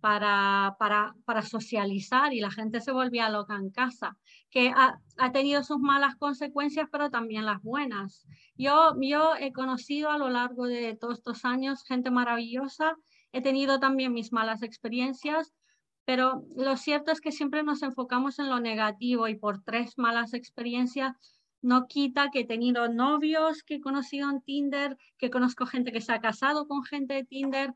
para, 0.00 0.76
para, 0.78 1.14
para 1.24 1.42
socializar 1.42 2.32
y 2.32 2.40
la 2.40 2.50
gente 2.50 2.80
se 2.80 2.92
volvía 2.92 3.30
loca 3.30 3.56
en 3.56 3.70
casa 3.70 4.16
que 4.50 4.72
ha, 4.74 4.98
tenido 5.32 5.62
sus 5.62 5.78
malas 5.78 6.16
consecuencias, 6.16 6.88
pero 6.90 7.10
también 7.10 7.44
las 7.44 7.62
buenas. 7.62 8.26
Yo, 8.56 8.94
yo 9.00 9.34
he 9.38 9.52
conocido 9.52 10.10
a 10.10 10.18
lo 10.18 10.30
largo 10.30 10.66
de 10.66 10.96
todos 10.96 11.18
estos 11.18 11.44
años 11.44 11.84
gente 11.84 12.10
maravillosa, 12.10 12.96
he 13.32 13.42
tenido 13.42 13.78
también 13.78 14.12
mis 14.14 14.32
malas 14.32 14.62
experiencias, 14.62 15.52
pero 16.04 16.44
lo 16.56 16.76
cierto 16.76 17.12
es 17.12 17.20
que 17.20 17.32
siempre 17.32 17.62
nos 17.62 17.82
enfocamos 17.82 18.38
en 18.38 18.48
lo 18.48 18.60
negativo 18.60 19.28
y 19.28 19.36
por 19.36 19.62
tres 19.62 19.98
malas 19.98 20.32
experiencias 20.32 21.16
no 21.60 21.86
quita 21.86 22.30
que 22.30 22.40
he 22.40 22.46
tenido 22.46 22.88
novios 22.88 23.62
que 23.62 23.76
he 23.76 23.80
conocido 23.80 24.30
en 24.30 24.40
Tinder, 24.42 24.96
que 25.18 25.30
conozco 25.30 25.66
gente 25.66 25.92
que 25.92 26.00
se 26.00 26.12
ha 26.12 26.20
casado 26.20 26.66
con 26.68 26.84
gente 26.84 27.14
de 27.14 27.24
Tinder, 27.24 27.74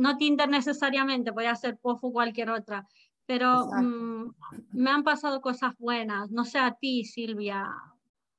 no 0.00 0.16
Tinder 0.16 0.48
necesariamente, 0.48 1.32
puede 1.32 1.54
ser 1.56 1.76
POF 1.78 2.04
o 2.04 2.12
cualquier 2.12 2.50
otra, 2.50 2.88
pero 3.26 3.66
mm, 3.66 4.34
me 4.72 4.90
han 4.90 5.04
pasado 5.04 5.40
cosas 5.40 5.74
buenas. 5.78 6.30
No 6.30 6.44
sé 6.44 6.58
a 6.58 6.74
ti, 6.74 7.04
Silvia. 7.04 7.68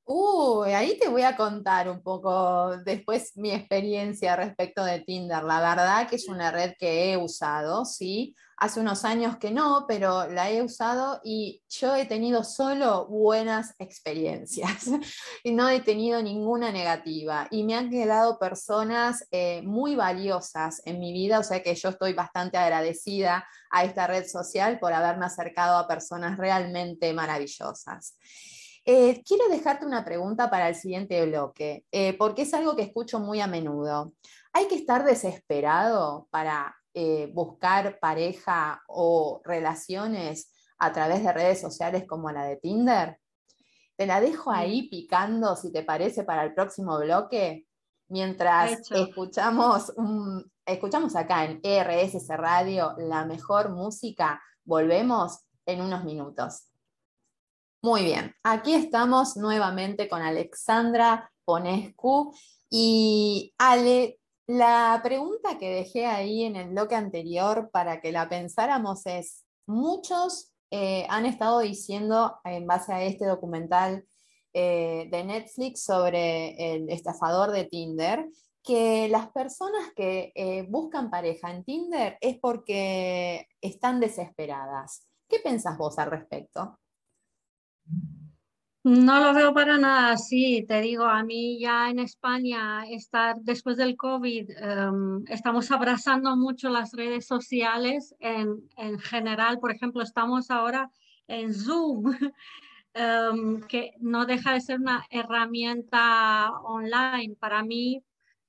Uy, 0.03 0.72
ahí 0.72 0.98
te 1.00 1.08
voy 1.08 1.22
a 1.22 1.38
contar 1.38 1.88
un 1.88 2.01
poco 2.01 2.75
después 2.77 3.38
mi 3.38 3.51
experiencia 3.51 4.36
respecto 4.36 4.84
de 4.84 5.01
Tinder. 5.01 5.44
La 5.44 5.60
verdad 5.60 6.10
que 6.10 6.15
es 6.15 6.27
una 6.27 6.51
red 6.51 6.74
que 6.77 7.13
he 7.13 7.18
usado, 7.18 7.86
sí. 7.86 8.36
Hace 8.62 8.80
unos 8.80 9.06
años 9.06 9.38
que 9.38 9.50
no, 9.50 9.86
pero 9.88 10.27
la 10.27 10.51
he 10.51 10.62
usado 10.62 11.20
y 11.24 11.63
yo 11.68 11.96
he 11.96 12.06
tenido 12.06 12.44
solo 12.44 13.08
buenas 13.08 13.74
experiencias 13.80 14.86
y 15.44 15.51
no 15.51 15.68
he 15.68 15.80
tenido 15.80 16.22
ninguna 16.22 16.72
negativa. 16.72 17.48
Y 17.50 17.63
me 17.63 17.74
han 17.74 17.89
quedado 17.89 18.38
personas 18.38 19.25
eh, 19.32 19.63
muy 19.63 19.96
valiosas 19.96 20.84
en 20.86 21.00
mi 21.00 21.12
vida, 21.12 21.39
o 21.39 21.44
sea 21.44 21.63
que 21.63 21.74
yo 21.74 21.89
estoy 21.89 22.13
bastante 22.13 22.60
agradecida 22.60 23.48
a 23.72 23.84
esta 23.84 24.06
red 24.06 24.27
social 24.27 24.77
por 24.77 24.94
haberme 24.94 25.25
acercado 25.25 25.77
a 25.77 25.88
personas 25.88 26.38
realmente 26.38 27.12
maravillosas. 27.13 28.15
Eh, 28.86 29.24
quiero 29.25 29.50
dejarte 29.50 29.88
una 29.88 30.06
pregunta 30.06 30.51
para 30.51 30.70
el 30.70 30.75
siguiente 30.75 31.25
bloque, 31.25 31.86
eh, 31.91 32.13
porque 32.15 32.44
es 32.44 32.53
algo 32.53 32.75
que 32.75 32.84
escucho 32.84 33.20
muy 33.20 33.41
a 33.41 33.48
menudo. 33.48 34.13
¿Hay 34.53 34.68
que 34.68 34.75
estar 34.75 35.03
desesperado 35.03 36.27
para 36.30 36.75
eh, 36.94 37.32
buscar 37.34 38.00
pareja 38.00 38.82
o 38.88 39.42
relaciones 39.44 40.52
a 40.78 40.92
través 40.92 41.24
de 41.24 41.34
redes 41.34 41.62
sociales 41.62 42.06
como 42.08 42.32
la 42.32 42.46
de 42.46 42.58
Tinder? 42.58 43.20
Te 43.96 44.06
la 44.06 44.20
dejo 44.20 44.52
ahí 44.52 44.90
picando, 44.90 45.56
si 45.56 45.72
te 45.72 45.84
parece, 45.84 46.24
para 46.24 46.44
el 46.44 46.54
próximo 46.54 46.98
bloque, 47.00 47.68
mientras 48.08 48.92
escuchamos, 48.92 49.94
escuchamos 50.66 51.16
acá 51.16 51.46
en 51.46 51.60
ERSS 51.64 52.28
Radio 52.30 52.94
la 52.98 53.26
mejor 53.26 53.70
música. 53.70 54.42
Volvemos 54.64 55.40
en 55.66 55.82
unos 55.82 56.04
minutos. 56.04 56.68
Muy 57.84 58.04
bien, 58.04 58.36
aquí 58.44 58.76
estamos 58.76 59.38
nuevamente 59.38 60.08
con 60.08 60.22
Alexandra 60.22 61.32
Ponescu 61.46 62.32
y 62.70 63.54
Ale, 63.58 64.20
la 64.48 65.00
pregunta 65.04 65.58
que 65.58 65.70
dejé 65.70 66.06
ahí 66.06 66.44
en 66.44 66.56
el 66.56 66.70
bloque 66.70 66.96
anterior 66.96 67.70
para 67.72 68.02
que 68.02 68.12
la 68.12 68.28
pensáramos 68.28 69.06
es, 69.06 69.46
muchos 69.66 70.54
eh, 70.72 71.06
han 71.10 71.26
estado 71.26 71.60
diciendo 71.60 72.40
en 72.44 72.66
base 72.66 72.94
a 72.94 73.04
este 73.04 73.26
documental 73.26 74.06
eh, 74.54 75.08
de 75.12 75.24
Netflix 75.24 75.84
sobre 75.84 76.74
el 76.74 76.90
estafador 76.90 77.52
de 77.52 77.66
Tinder, 77.66 78.28
que 78.64 79.08
las 79.10 79.32
personas 79.32 79.92
que 79.96 80.32
eh, 80.36 80.66
buscan 80.70 81.10
pareja 81.10 81.52
en 81.52 81.64
Tinder 81.64 82.18
es 82.22 82.38
porque 82.40 83.48
están 83.62 84.00
desesperadas. 84.00 85.08
¿Qué 85.28 85.40
pensás 85.40 85.78
vos 85.78 85.98
al 86.00 86.12
respecto? 86.12 86.80
No 88.84 89.20
lo 89.20 89.34
veo 89.36 89.54
para 89.54 89.78
nada 89.78 90.12
así, 90.14 90.66
te 90.68 90.82
digo, 90.82 91.04
a 91.06 91.24
mí 91.24 91.60
ya 91.60 91.92
en 91.92 92.00
España, 92.00 92.84
estar 92.90 93.36
después 93.42 93.78
del 93.78 93.96
COVID, 93.96 94.50
em, 94.58 95.24
estamos 95.28 95.70
abrazando 95.70 96.36
mucho 96.36 96.68
las 96.70 96.92
redes 96.94 97.28
sociales 97.28 98.16
en, 98.20 99.00
general, 99.00 99.60
por 99.60 99.72
ejemplo, 99.72 100.02
estamos 100.02 100.50
ahora 100.50 100.90
en 101.28 101.54
Zoom, 101.54 102.06
em, 102.96 103.62
que 103.68 103.94
no 104.00 104.26
deja 104.26 104.54
de 104.54 104.62
ser 104.62 104.80
una 104.80 105.06
herramienta 105.12 106.50
online. 106.64 107.36
Para 107.40 107.64
mí 107.64 108.04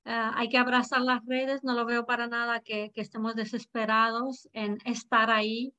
eh, 0.07 0.31
hay 0.35 0.49
que 0.49 0.59
abrazar 0.59 1.03
las 1.03 1.25
redes, 1.27 1.63
no 1.63 1.75
lo 1.75 1.85
veo 1.85 2.07
para 2.07 2.27
nada 2.27 2.61
que, 2.61 2.91
que 2.95 3.03
estemos 3.03 3.35
desesperados 3.35 4.49
en 4.55 4.79
estar 4.87 5.31
ahí 5.31 5.75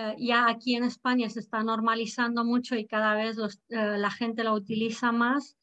eh, 0.00 0.16
ya 0.18 0.48
aquí 0.48 0.76
en 0.76 0.84
España 0.84 1.28
se 1.28 1.40
está 1.40 1.62
normalizando 1.62 2.44
mucho 2.44 2.76
y 2.76 2.86
cada 2.86 3.14
vez 3.14 3.36
eh, 3.68 3.98
la 3.98 4.10
gente 4.10 4.44
lo 4.44 4.54
utiliza 4.54 5.12
más. 5.12 5.56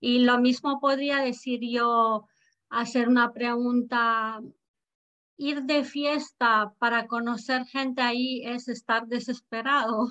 Y 0.00 0.20
lo 0.20 0.38
mismo 0.38 0.80
podría 0.80 1.18
decir 1.18 1.60
yo, 1.62 2.26
hacer 2.68 3.08
una 3.08 3.32
pregunta, 3.32 4.40
ir 5.38 5.62
de 5.64 5.84
fiesta 5.84 6.72
para 6.78 7.06
conocer 7.06 7.66
gente 7.66 8.02
ahí 8.02 8.42
es 8.44 8.68
estar 8.68 9.06
desesperado. 9.06 10.08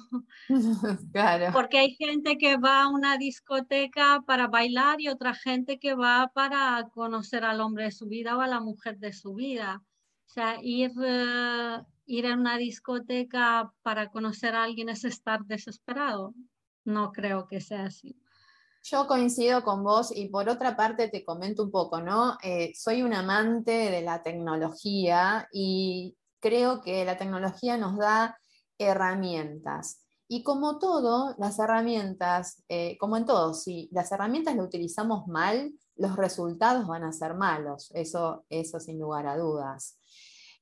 Claro. 1.11 1.51
Porque 1.53 1.79
hay 1.79 1.95
gente 1.95 2.37
que 2.37 2.57
va 2.57 2.83
a 2.83 2.89
una 2.89 3.17
discoteca 3.17 4.21
para 4.25 4.47
bailar 4.47 5.01
y 5.01 5.07
otra 5.07 5.33
gente 5.33 5.79
que 5.79 5.95
va 5.95 6.31
para 6.33 6.87
conocer 6.93 7.43
al 7.43 7.61
hombre 7.61 7.85
de 7.85 7.91
su 7.91 8.07
vida 8.07 8.37
o 8.37 8.41
a 8.41 8.47
la 8.47 8.59
mujer 8.59 8.99
de 8.99 9.13
su 9.13 9.33
vida. 9.33 9.81
O 10.25 10.29
sea, 10.29 10.57
ir, 10.61 10.91
eh, 11.03 11.81
ir 12.05 12.27
a 12.27 12.35
una 12.35 12.57
discoteca 12.57 13.71
para 13.81 14.09
conocer 14.09 14.55
a 14.55 14.63
alguien 14.63 14.89
es 14.89 15.03
estar 15.05 15.45
desesperado. 15.45 16.33
No 16.83 17.11
creo 17.11 17.47
que 17.47 17.61
sea 17.61 17.85
así. 17.85 18.15
Yo 18.83 19.07
coincido 19.07 19.63
con 19.63 19.83
vos 19.83 20.11
y 20.15 20.29
por 20.29 20.47
otra 20.47 20.75
parte 20.75 21.07
te 21.09 21.25
comento 21.25 21.63
un 21.63 21.71
poco, 21.71 22.01
¿no? 22.01 22.37
Eh, 22.43 22.71
soy 22.75 23.01
un 23.01 23.15
amante 23.15 23.71
de 23.71 24.01
la 24.01 24.21
tecnología 24.21 25.47
y 25.51 26.15
creo 26.39 26.81
que 26.81 27.03
la 27.03 27.17
tecnología 27.17 27.77
nos 27.77 27.97
da 27.97 28.37
herramientas. 28.77 30.05
Y 30.27 30.43
como 30.43 30.77
todo, 30.77 31.33
las 31.39 31.57
herramientas, 31.57 32.63
eh, 32.69 32.97
como 32.99 33.17
en 33.17 33.25
todo, 33.25 33.55
si 33.55 33.89
las 33.91 34.11
herramientas 34.11 34.55
las 34.55 34.65
utilizamos 34.65 35.27
mal, 35.27 35.73
los 35.95 36.15
resultados 36.15 36.85
van 36.85 37.03
a 37.03 37.11
ser 37.11 37.33
malos, 37.35 37.91
eso, 37.95 38.45
eso 38.49 38.79
sin 38.79 38.99
lugar 38.99 39.25
a 39.25 39.37
dudas. 39.37 39.97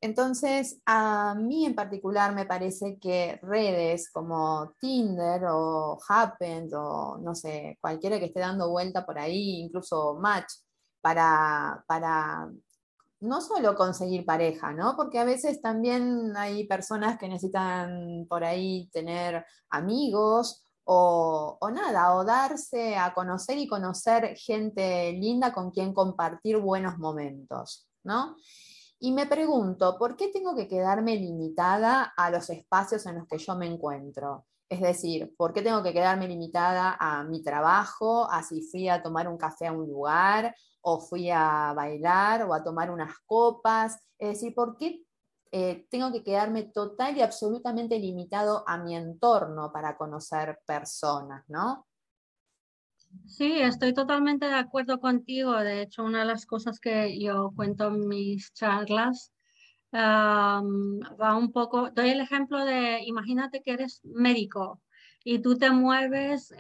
Entonces, 0.04 0.82
a 0.86 1.34
mí 1.34 1.66
en 1.66 1.76
particular 1.76 2.36
me 2.36 2.46
parece 2.46 3.00
que 3.00 3.40
redes 3.42 4.12
como 4.12 4.74
Tinder 4.78 5.46
o 5.50 5.98
Happen 6.10 6.68
o 6.76 7.18
no 7.20 7.34
sé, 7.34 7.78
cualquiera 7.80 8.20
que 8.20 8.26
esté 8.26 8.42
dando 8.42 8.70
vuelta 8.70 9.06
por 9.06 9.18
ahí, 9.18 9.62
incluso 9.62 10.16
Match, 10.20 10.56
para, 11.00 11.86
para 11.88 12.52
no 13.22 13.40
solo 13.40 13.76
conseguir 13.76 14.26
pareja, 14.26 14.74
¿no? 14.74 14.98
Porque 14.98 15.20
a 15.20 15.24
veces 15.24 15.62
también 15.62 16.36
hay 16.36 16.68
personas 16.68 17.18
que 17.18 17.30
necesitan 17.30 18.26
por 18.28 18.44
ahí 18.44 18.90
tener 18.92 19.46
amigos 19.70 20.66
o, 20.84 21.58
o, 21.62 21.72
nada, 21.72 22.14
o 22.16 22.26
darse 22.26 22.98
a 22.98 23.14
conocer 23.14 23.58
y 23.58 23.70
conocer 23.70 24.36
gente 24.36 25.14
linda 25.14 25.54
con 25.54 25.72
quien 25.72 25.94
compartir 25.94 26.58
buenos 26.58 26.98
momentos, 26.98 27.88
¿no? 28.04 28.36
Y 29.04 29.12
me 29.12 29.26
pregunto, 29.26 29.98
¿por 29.98 30.16
qué 30.16 30.30
tengo 30.30 30.56
que 30.56 30.66
quedarme 30.66 31.18
limitada 31.18 32.14
a 32.16 32.32
los 32.32 32.50
espacios 32.50 33.06
en 33.06 33.16
los 33.16 33.28
que 33.28 33.38
yo 33.38 33.54
me 33.54 33.66
encuentro? 33.66 34.46
Es 34.70 34.80
decir, 34.80 35.36
¿por 35.36 35.52
qué 35.52 35.62
tengo 35.62 35.84
que 35.84 35.92
quedarme 35.92 36.26
limitada 36.26 36.96
a 36.98 37.26
mi 37.26 37.44
trabajo, 37.44 38.32
a 38.32 38.42
si 38.44 38.62
fui 38.62 38.88
a 38.88 39.04
tomar 39.04 39.28
un 39.28 39.38
café 39.38 39.68
a 39.68 39.74
un 39.74 39.90
lugar, 39.90 40.56
o 40.80 41.02
fui 41.02 41.30
a 41.30 41.74
bailar 41.76 42.44
o 42.44 42.54
a 42.54 42.64
tomar 42.64 42.92
unas 42.92 43.14
copas. 43.26 44.00
Es 44.18 44.36
decir, 44.36 44.56
¿por 44.56 44.78
qué 44.78 45.04
eh, 45.52 45.86
tengo 45.92 46.10
que 46.14 46.24
quedarme 46.24 46.64
total 46.64 47.18
y 47.18 47.22
absolutamente 47.22 48.00
limitado 48.00 48.64
a 48.66 48.78
mi 48.78 48.96
entorno 48.96 49.70
para 49.74 49.98
conocer 49.98 50.60
personas, 50.66 51.44
¿no? 51.50 51.88
Sí, 53.26 53.54
estoy 53.62 53.94
totalmente 53.94 54.46
de 54.48 54.56
acuerdo 54.56 55.00
contigo. 55.00 55.54
De 55.54 55.82
hecho, 55.82 56.04
una 56.04 56.20
de 56.20 56.26
las 56.26 56.46
cosas 56.46 56.80
que 56.80 57.20
yo 57.20 57.52
cuento 57.56 57.88
en 57.88 58.08
mis 58.08 58.54
charlas 58.54 59.32
va 59.94 60.62
un 60.62 61.52
poco, 61.52 61.92
doy 61.92 62.10
el 62.10 62.22
ejemplo 62.22 62.66
de, 62.66 63.02
imagínate 63.06 63.62
que 63.62 63.74
eres 63.74 64.02
médico 64.04 64.82
y 65.24 65.40
tú 65.40 65.58
te 65.58 65.70
mueves 65.70 66.54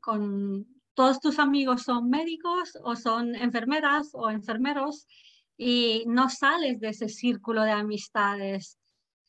con 0.00 0.66
todos 0.94 1.20
tus 1.20 1.38
amigos 1.38 1.82
son 1.82 2.08
médicos 2.08 2.78
o 2.82 2.96
son 2.96 3.34
enfermeras 3.36 4.10
o 4.14 4.30
enfermeros 4.30 5.06
y 5.56 6.04
no 6.06 6.28
sales 6.28 6.80
de 6.80 6.88
ese 6.88 7.08
círculo 7.08 7.62
de 7.62 7.72
amistades. 7.72 8.78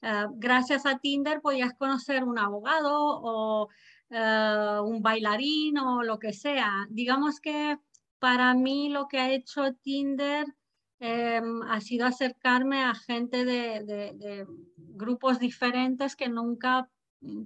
Ah, 0.01 0.27
gracias 0.33 0.85
a 0.85 0.99
Tinder 0.99 1.41
podías 1.41 1.73
conocer 1.73 2.23
un 2.23 2.39
abogado 2.39 2.93
o 2.99 3.67
eh, 4.09 4.79
un 4.83 5.01
bailarín 5.01 5.77
o 5.77 6.03
lo 6.03 6.17
que 6.17 6.33
sea. 6.33 6.87
Digamos 6.89 7.39
que 7.41 7.77
para 8.19 8.53
mí 8.53 8.89
lo 8.89 9.07
que 9.07 9.19
ha 9.19 9.31
hecho 9.31 9.73
Tinder 9.75 10.45
em, 10.99 11.61
ha 11.63 11.81
sido 11.81 12.05
acercarme 12.05 12.83
a 12.83 12.95
gente 12.95 13.45
de, 13.45 14.47
grupos 14.77 15.39
diferentes 15.39 16.15
que 16.15 16.29
nunca 16.29 16.89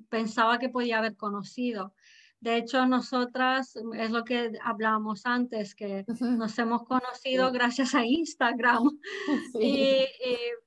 pensaba 0.09 0.59
que 0.59 0.69
podía 0.69 0.99
haber 0.99 1.15
conocido. 1.17 1.93
De 2.39 2.57
hecho, 2.57 2.87
nosotras, 2.87 3.75
es 3.93 4.09
lo 4.09 4.23
que 4.23 4.53
hablábamos 4.63 5.25
antes, 5.25 5.75
que 5.75 6.05
nos 6.21 6.57
hemos 6.57 6.83
conocido 6.83 7.51
gracias 7.51 7.95
a 7.95 8.05
Instagram. 8.05 8.99
Y, 9.59 10.05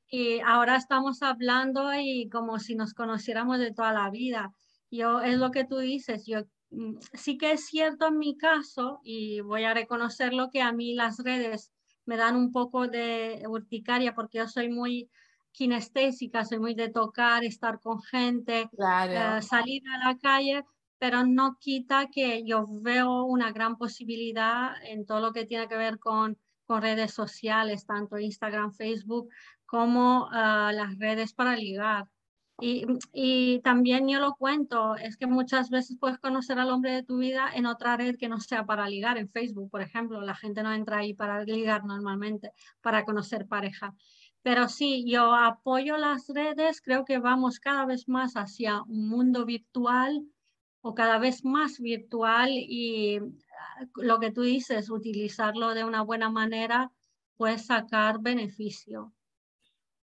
y, 0.08 0.40
ahora 0.40 0.76
estamos 0.76 1.22
hablando 1.22 1.92
y 1.94 2.28
como 2.28 2.58
si 2.58 2.76
nos 2.76 2.94
conociéramos 2.94 3.58
de 3.58 3.72
toda 3.72 3.92
la 3.92 4.10
vida. 4.10 4.52
Yo, 4.94 5.20
es 5.20 5.38
lo 5.38 5.50
que 5.50 5.64
tú 5.64 5.78
dices, 5.78 6.24
yo 6.26 6.44
mm, 6.70 6.98
sí 7.14 7.36
que 7.36 7.52
es 7.52 7.66
cierto 7.66 8.08
en 8.08 8.18
mi 8.18 8.36
caso, 8.36 9.00
y 9.02 9.40
voy 9.40 9.64
a 9.64 9.74
reconocerlo, 9.74 10.50
que 10.50 10.62
a 10.62 10.72
mí 10.72 10.94
las 10.94 11.18
redes 11.18 11.72
me 12.06 12.16
dan 12.16 12.36
un 12.36 12.52
poco 12.52 12.86
de 12.86 13.42
urticaria 13.48 14.14
porque 14.14 14.38
yo 14.38 14.48
soy 14.48 14.68
muy 14.68 15.10
kinestésica, 15.52 16.44
soy 16.44 16.58
muy 16.58 16.74
de 16.74 16.90
tocar, 16.90 17.44
estar 17.44 17.80
con 17.80 18.02
gente, 18.02 18.68
eh, 18.72 19.42
salir 19.42 19.82
a 19.88 20.08
la 20.08 20.18
calle, 20.18 20.64
pero 20.98 21.24
no 21.24 21.56
quita 21.60 22.08
que 22.10 22.44
yo 22.44 22.66
veo 22.68 23.24
una 23.24 23.52
gran 23.52 23.76
posibilidad 23.76 24.72
en 24.84 25.06
todo 25.06 25.20
lo 25.20 25.32
que 25.32 25.46
tiene 25.46 25.68
que 25.68 25.76
ver 25.76 25.98
con, 25.98 26.38
con 26.66 26.82
redes 26.82 27.12
sociales, 27.12 27.86
tanto 27.86 28.18
Instagram, 28.18 28.72
Facebook, 28.72 29.28
como 29.64 30.28
ah, 30.32 30.72
las 30.74 30.98
redes 30.98 31.32
para 31.32 31.56
ligar. 31.56 32.06
Y, 32.60 32.86
y, 33.12 33.60
también 33.62 34.08
yo 34.08 34.20
lo 34.20 34.34
cuento, 34.36 34.94
es 34.94 35.16
que 35.16 35.26
muchas 35.26 35.70
veces 35.70 35.96
puedes 35.98 36.18
conocer 36.18 36.58
al 36.58 36.70
hombre 36.70 36.92
de 36.92 37.02
tu 37.02 37.18
vida 37.18 37.50
en 37.52 37.66
otra 37.66 37.96
red 37.96 38.16
que 38.16 38.28
no 38.28 38.40
sea 38.40 38.64
para 38.64 38.88
ligar, 38.88 39.18
en 39.18 39.28
Facebook, 39.28 39.70
por 39.70 39.82
ejemplo. 39.82 40.20
La 40.20 40.36
gente 40.36 40.62
no 40.62 40.72
entra 40.72 40.98
ahí 40.98 41.14
para 41.14 41.42
ligar 41.42 41.84
normalmente, 41.84 42.52
para 42.80 43.04
conocer 43.04 43.46
pareja. 43.48 43.94
Pero 44.42 44.68
sí, 44.68 45.04
yo 45.06 45.34
apoyo 45.34 45.96
las 45.96 46.28
redes, 46.28 46.80
creo 46.80 47.04
que 47.04 47.18
vamos 47.18 47.58
cada 47.58 47.86
vez 47.86 48.08
más 48.08 48.34
hacia 48.34 48.82
un 48.82 49.08
mundo 49.08 49.44
virtual 49.44 50.22
o 50.80 50.94
cada 50.94 51.18
vez 51.18 51.44
más 51.44 51.80
virtual 51.80 52.50
y 52.52 53.18
ah, 53.18 53.86
lo 53.96 54.20
que 54.20 54.30
tú 54.30 54.42
dices, 54.42 54.90
utilizarlo 54.90 55.74
de 55.74 55.84
una 55.84 56.02
buena 56.02 56.30
manera, 56.30 56.92
puedes 57.36 57.66
sacar 57.66 58.20
beneficio. 58.20 59.12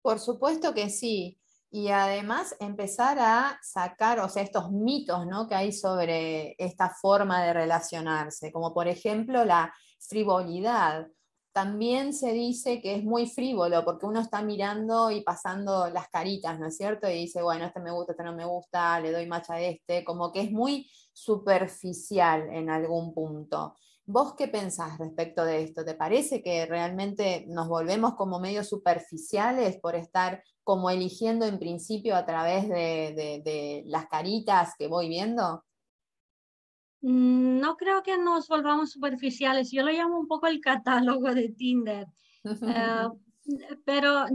Por 0.01 0.19
supuesto 0.19 0.73
que 0.73 0.89
sí 0.89 1.37
y 1.73 1.87
además 1.87 2.53
empezar 2.59 3.17
a 3.17 3.57
sacar, 3.63 4.19
o 4.19 4.27
sea, 4.27 4.43
estos 4.43 4.71
mitos 4.71 5.25
¿no? 5.25 5.47
que 5.47 5.55
hay 5.55 5.71
sobre 5.71 6.53
esta 6.57 6.89
forma 6.89 7.41
de 7.43 7.53
relacionarse, 7.53 8.51
como 8.51 8.73
por 8.73 8.89
ejemplo 8.89 9.45
la 9.45 9.73
frivolidad. 9.97 11.07
También 11.53 12.13
se 12.13 12.33
dice 12.33 12.81
que 12.81 12.95
es 12.95 13.03
muy 13.05 13.25
frívolo 13.25 13.85
porque 13.85 14.05
uno 14.05 14.19
está 14.19 14.41
mirando 14.41 15.11
y 15.11 15.21
pasando 15.21 15.89
las 15.89 16.09
caritas, 16.09 16.59
¿no 16.59 16.67
es 16.67 16.75
cierto? 16.75 17.09
Y 17.09 17.13
dice, 17.13 17.41
bueno, 17.41 17.65
este 17.65 17.79
me 17.79 17.91
gusta, 17.91 18.11
este 18.13 18.23
no 18.23 18.35
me 18.35 18.45
gusta, 18.45 18.99
le 18.99 19.11
doy 19.11 19.25
match 19.25 19.49
a 19.49 19.61
este, 19.61 20.03
como 20.03 20.31
que 20.31 20.41
es 20.41 20.51
muy 20.51 20.89
superficial 21.13 22.49
en 22.51 22.69
algún 22.69 23.13
punto. 23.13 23.75
¿Vos 24.05 24.33
qué 24.35 24.49
pensás 24.49 24.97
respecto 24.97 25.45
de 25.45 25.63
esto? 25.63 25.85
¿Te 25.85 25.93
parece 25.93 26.41
que 26.41 26.65
realmente 26.65 27.45
nos 27.47 27.69
volvemos 27.69 28.15
como 28.15 28.39
medio 28.39 28.63
superficiales 28.63 29.79
por 29.79 29.95
estar 29.95 30.43
como 30.71 30.89
eligiendo 30.89 31.45
en 31.45 31.59
principio 31.59 32.15
a 32.15 32.25
través 32.25 32.69
de, 32.69 33.83
las 33.87 34.07
caritas 34.07 34.73
que 34.79 34.87
voy 34.87 35.09
viendo? 35.09 35.65
Mm, 37.01 37.59
no 37.59 37.75
creo 37.75 38.01
que 38.03 38.17
nos 38.17 38.47
volvamos 38.47 38.91
superficiales. 38.91 39.69
Yo 39.69 39.83
lo 39.83 39.91
llamo 39.91 40.17
un 40.17 40.29
poco 40.29 40.47
el 40.47 40.61
catálogo 40.61 41.33
de 41.33 41.49
Tinder. 41.49 42.07
Eh, 42.45 43.09
pero 43.85 44.27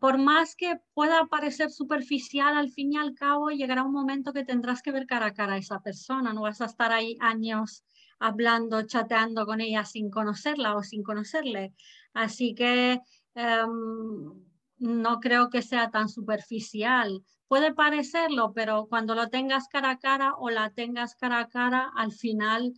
por 0.00 0.16
más 0.16 0.56
que 0.56 0.80
pueda 0.94 1.26
parecer 1.26 1.70
superficial, 1.70 2.56
al 2.56 2.70
fin 2.70 2.94
y 2.94 2.96
al 2.96 3.12
cabo 3.12 3.50
llegará 3.50 3.82
un 3.82 3.92
momento 3.92 4.32
que 4.32 4.46
tendrás 4.46 4.80
que 4.80 4.90
ver 4.90 5.04
cara 5.04 5.26
a 5.26 5.34
cara 5.34 5.52
a 5.52 5.58
esa 5.58 5.80
persona. 5.80 6.32
No 6.32 6.40
vas 6.40 6.62
a 6.62 6.64
estar 6.64 6.92
ahí 6.92 7.18
años 7.20 7.84
hablando, 8.18 8.86
chateando 8.86 9.44
con 9.44 9.60
ella 9.60 9.84
sin 9.84 10.08
conocerla 10.08 10.76
o 10.76 10.82
sin 10.82 11.02
conocerle. 11.02 11.74
Así 12.14 12.54
que 12.54 13.02
em, 13.34 14.53
no 14.78 15.20
creo 15.20 15.50
que 15.50 15.62
sea 15.62 15.90
tan 15.90 16.08
superficial. 16.08 17.22
Puede 17.48 17.74
parecerlo, 17.74 18.52
pero 18.52 18.86
cuando 18.88 19.14
lo 19.14 19.28
tengas 19.28 19.68
cara 19.68 19.90
a 19.90 19.98
cara 19.98 20.34
o 20.38 20.50
la 20.50 20.70
tengas 20.70 21.14
cara 21.14 21.38
a 21.38 21.48
cara, 21.48 21.92
al 21.96 22.12
final 22.12 22.74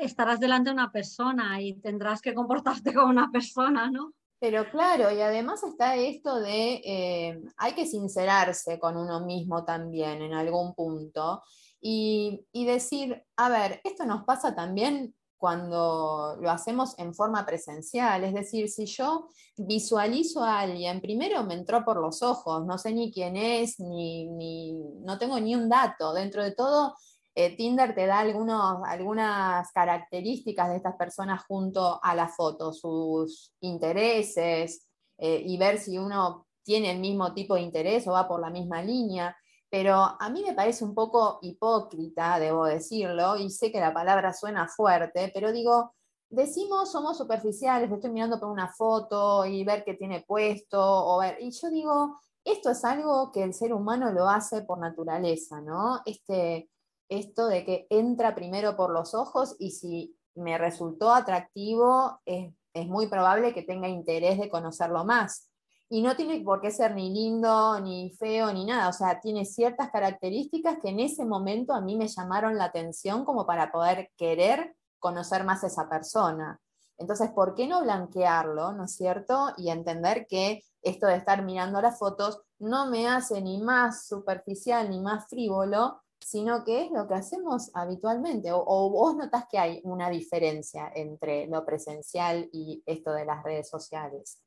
estarás 0.00 0.40
delante 0.40 0.70
de 0.70 0.74
una 0.74 0.92
persona 0.92 1.60
y 1.60 1.74
tendrás 1.80 2.20
que 2.20 2.34
comportarte 2.34 2.92
como 2.94 3.08
una 3.08 3.30
persona, 3.30 3.90
¿no? 3.90 4.12
Pero 4.38 4.70
claro, 4.70 5.10
y 5.10 5.20
además 5.22 5.62
está 5.62 5.96
esto 5.96 6.40
de, 6.40 6.82
eh, 6.84 7.40
hay 7.56 7.72
que 7.72 7.86
sincerarse 7.86 8.78
con 8.78 8.96
uno 8.96 9.24
mismo 9.24 9.64
también 9.64 10.20
en 10.20 10.34
algún 10.34 10.74
punto 10.74 11.42
y, 11.80 12.44
decir, 12.52 13.24
a 13.36 13.48
ver, 13.48 13.80
esto 13.84 14.04
nos 14.04 14.24
pasa 14.24 14.54
también 14.54 15.14
cuando 15.46 16.36
lo 16.40 16.50
hacemos 16.50 16.98
en 16.98 17.14
forma 17.14 17.46
presencial, 17.46 18.24
es 18.24 18.34
decir, 18.34 18.68
si 18.68 18.84
yo 18.86 19.28
visualizo 19.56 20.42
a 20.42 20.58
alguien, 20.58 21.00
primero 21.00 21.44
me 21.44 21.54
entró 21.54 21.84
por 21.84 22.00
los 22.00 22.20
ojos, 22.20 22.66
no 22.66 22.78
sé 22.78 22.92
ni 22.92 23.12
quién 23.12 23.36
es, 23.36 23.78
ni, 23.78 24.72
no 25.04 25.16
tengo 25.18 25.38
ni 25.38 25.54
un 25.54 25.68
dato, 25.68 26.12
dentro 26.14 26.42
de 26.42 26.50
todo, 26.50 26.96
eh, 27.36 27.56
Tinder 27.56 27.94
te 27.94 28.06
da 28.06 28.18
algunos, 28.18 28.80
algunas 28.88 29.70
características 29.70 30.68
de 30.70 30.78
estas 30.78 30.96
personas 30.96 31.44
junto 31.46 32.00
a 32.02 32.16
la 32.16 32.26
foto, 32.26 32.72
sus 32.72 33.54
intereses, 33.60 34.88
eh, 35.16 35.44
y 35.46 35.56
ver 35.58 35.78
si 35.78 35.96
uno 35.96 36.48
tiene 36.64 36.90
el 36.90 36.98
mismo 36.98 37.34
tipo 37.34 37.54
de 37.54 37.60
interés 37.60 38.04
o 38.08 38.10
va 38.10 38.26
por 38.26 38.40
la 38.40 38.50
misma 38.50 38.82
línea 38.82 39.36
pero 39.70 39.94
a 39.94 40.28
mí 40.30 40.42
me 40.42 40.54
parece 40.54 40.84
un 40.84 40.94
poco 40.94 41.38
hipócrita, 41.42 42.38
debo 42.38 42.64
decirlo, 42.66 43.36
y 43.36 43.50
sé 43.50 43.72
que 43.72 43.80
la 43.80 43.92
palabra 43.92 44.32
suena 44.32 44.68
fuerte, 44.68 45.30
pero 45.34 45.52
digo, 45.52 45.94
decimos 46.28 46.92
somos 46.92 47.18
superficiales, 47.18 47.90
estoy 47.90 48.10
mirando 48.10 48.38
por 48.38 48.50
una 48.50 48.72
foto 48.72 49.44
y 49.44 49.64
ver 49.64 49.84
qué 49.84 49.94
tiene 49.94 50.24
puesto, 50.26 50.80
o 50.80 51.18
ver, 51.18 51.38
y 51.40 51.50
yo 51.50 51.70
digo, 51.70 52.20
esto 52.44 52.70
es 52.70 52.84
algo 52.84 53.32
que 53.32 53.42
el 53.42 53.54
ser 53.54 53.72
humano 53.72 54.12
lo 54.12 54.28
hace 54.28 54.62
por 54.62 54.78
naturaleza, 54.78 55.60
¿no? 55.60 56.00
Este, 56.06 56.70
esto 57.08 57.48
de 57.48 57.64
que 57.64 57.86
entra 57.90 58.34
primero 58.34 58.76
por 58.76 58.90
los 58.90 59.14
ojos 59.14 59.56
y 59.58 59.72
si 59.72 60.16
me 60.34 60.58
resultó 60.58 61.12
atractivo, 61.12 62.20
es, 62.24 62.52
es 62.72 62.86
muy 62.86 63.08
probable 63.08 63.52
que 63.52 63.62
tenga 63.62 63.88
interés 63.88 64.38
de 64.38 64.48
conocerlo 64.48 65.04
más 65.04 65.50
y 65.88 66.02
no 66.02 66.16
tiene 66.16 66.40
por 66.40 66.60
qué 66.60 66.70
ser 66.70 66.94
ni 66.94 67.10
lindo, 67.10 67.78
ni 67.80 68.10
feo, 68.10 68.52
ni 68.52 68.64
nada. 68.64 68.88
O 68.88 68.92
sea, 68.92 69.20
tiene 69.20 69.44
ciertas 69.44 69.90
características 69.90 70.78
que 70.82 70.88
en 70.88 71.00
ese 71.00 71.24
momento 71.24 71.72
a 71.72 71.80
mí 71.80 71.96
me 71.96 72.08
llamaron 72.08 72.56
la 72.56 72.64
atención 72.64 73.24
como 73.24 73.46
para 73.46 73.70
poder 73.70 74.10
querer 74.16 74.74
conocer 74.98 75.44
más 75.44 75.62
a 75.62 75.68
esa 75.68 75.88
persona. 75.88 76.60
Entonces, 76.98 77.30
¿por 77.30 77.54
qué 77.54 77.68
no 77.68 77.82
blanquearlo, 77.82 78.72
no 78.72 78.84
es 78.84 78.96
cierto? 78.96 79.52
Y 79.56 79.70
entender 79.70 80.26
que 80.26 80.62
esto 80.82 81.06
de 81.06 81.16
estar 81.16 81.44
mirando 81.44 81.80
las 81.80 81.98
fotos 81.98 82.40
no 82.58 82.90
me 82.90 83.06
hace 83.06 83.40
ni 83.42 83.60
más 83.60 84.06
superficial 84.06 84.90
ni 84.90 85.00
más 85.00 85.28
frívolo, 85.28 86.00
sino 86.18 86.64
que 86.64 86.86
es 86.86 86.90
lo 86.90 87.06
que 87.06 87.14
hacemos 87.14 87.70
habitualmente. 87.74 88.50
O, 88.52 88.90
vos 88.90 89.14
notás 89.14 89.44
que 89.50 89.58
hay 89.58 89.80
una 89.84 90.10
diferencia 90.10 90.90
entre 90.94 91.46
lo 91.46 91.64
presencial 91.64 92.48
y 92.52 92.82
esto 92.86 93.12
de 93.12 93.26
las 93.26 93.44
redes 93.44 93.68
sociales. 93.68 94.40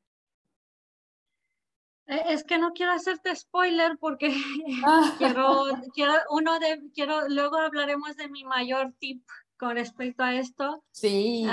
Eh, 2.10 2.24
es 2.30 2.43
que 2.43 2.58
no 2.58 2.74
quiero 2.74 2.91
hacerte 2.91 3.36
spoiler 3.36 3.98
porque 4.00 4.28
ah. 4.86 5.15
quiero, 5.17 5.65
quiero, 5.93 6.13
uno 6.32 6.60
de, 6.60 6.82
quiero, 6.93 7.30
luego 7.30 7.58
hablaremos 7.58 8.15
de 8.17 8.28
mi 8.30 8.43
mayor 8.43 8.93
tip 9.00 9.24
con 9.58 9.76
respecto 9.76 10.24
a 10.24 10.34
esto. 10.34 10.84
Sí. 10.91 11.45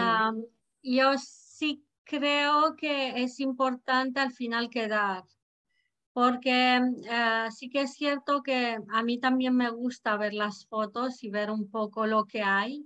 yo 0.83 1.13
sí 1.19 1.85
creo 2.05 2.75
que 2.77 3.23
es 3.23 3.39
importante 3.41 4.21
al 4.21 4.33
final 4.33 4.71
quedar, 4.71 5.25
porque 6.13 6.77
eh, 6.77 7.49
sí 7.51 7.69
que 7.69 7.83
es 7.83 7.93
cierto 7.93 8.43
que 8.43 8.79
a 8.89 9.03
mí 9.03 9.19
también 9.19 9.55
me 9.57 9.69
gusta 9.71 10.17
ver 10.17 10.33
las 10.33 10.67
fotos 10.67 11.23
y 11.23 11.29
ver 11.29 11.51
un 11.51 11.69
poco 11.71 12.07
lo 12.07 12.25
que 12.25 12.43
hay, 12.43 12.83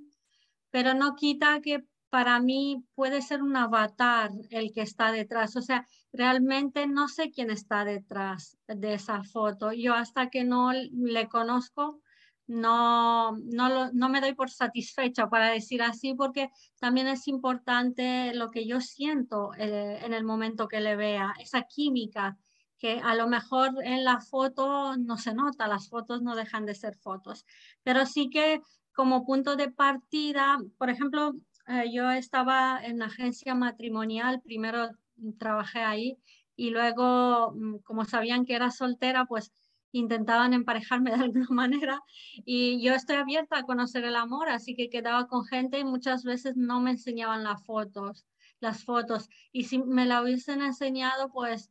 pero 0.70 0.94
no 0.94 1.14
quita 1.14 1.60
que 1.60 1.84
para 2.10 2.40
mí 2.40 2.84
puede 2.94 3.22
ser 3.22 3.42
un 3.42 3.56
avatar 3.56 4.30
el 4.50 4.72
que 4.72 4.82
está 4.82 5.12
detrás. 5.12 5.56
O 5.56 5.62
sea, 5.62 5.86
realmente 6.12 6.86
no 6.86 7.08
sé 7.08 7.30
quién 7.30 7.50
está 7.50 7.84
detrás 7.84 8.58
de 8.66 8.94
esa 8.94 9.22
foto. 9.22 9.72
Yo 9.72 9.94
hasta 9.94 10.28
que 10.28 10.44
no 10.44 10.72
le 10.72 11.28
conozco, 11.28 12.00
no, 12.48 13.36
no, 13.36 13.92
no 13.92 14.08
me 14.08 14.20
doy 14.20 14.34
por 14.34 14.50
satisfecha 14.50 15.28
para 15.28 15.50
decir 15.50 15.82
así, 15.82 16.14
porque 16.14 16.50
también 16.80 17.06
es 17.06 17.28
importante 17.28 18.34
lo 18.34 18.50
que 18.50 18.66
yo 18.66 18.80
siento 18.80 19.52
eh, 19.56 20.00
en 20.04 20.12
el 20.12 20.24
momento 20.24 20.66
que 20.66 20.80
le 20.80 20.96
vea, 20.96 21.32
esa 21.38 21.62
química 21.62 22.36
que 22.76 22.98
a 22.98 23.14
lo 23.14 23.28
mejor 23.28 23.74
en 23.84 24.04
la 24.04 24.20
foto 24.20 24.96
no 24.96 25.16
se 25.16 25.34
nota, 25.34 25.68
las 25.68 25.88
fotos 25.88 26.22
no 26.22 26.34
dejan 26.34 26.66
de 26.66 26.74
ser 26.74 26.96
fotos, 26.96 27.44
pero 27.84 28.04
sí 28.06 28.30
que 28.30 28.62
como 28.92 29.24
punto 29.24 29.54
de 29.54 29.70
partida, 29.70 30.58
por 30.76 30.90
ejemplo, 30.90 31.34
eh, 31.70 31.92
yo 31.92 32.10
estaba 32.10 32.80
en 32.82 33.02
agencia 33.02 33.54
matrimonial, 33.54 34.40
primero 34.42 34.90
trabajé 35.38 35.80
ahí 35.80 36.18
y 36.56 36.70
luego, 36.70 37.52
mm, 37.52 37.78
como 37.84 38.04
sabían 38.04 38.44
que 38.44 38.54
era 38.54 38.70
soltera, 38.70 39.24
pues 39.26 39.52
intentaban 39.92 40.52
emparejarme 40.52 41.10
de 41.10 41.16
alguna 41.24 41.48
manera 41.50 42.00
y 42.44 42.82
yo 42.82 42.94
estoy 42.94 43.16
abierta 43.16 43.58
a 43.58 43.62
conocer 43.64 44.04
el 44.04 44.16
amor, 44.16 44.48
así 44.48 44.74
que 44.76 44.90
quedaba 44.90 45.26
con 45.28 45.44
gente 45.44 45.78
y 45.78 45.84
muchas 45.84 46.24
veces 46.24 46.56
no 46.56 46.80
me 46.80 46.92
enseñaban 46.92 47.44
las 47.44 47.64
fotos, 47.64 48.26
las 48.60 48.84
fotos 48.84 49.28
y 49.52 49.64
si 49.64 49.78
me 49.78 50.06
la 50.06 50.22
hubiesen 50.22 50.62
enseñado, 50.62 51.30
pues 51.32 51.70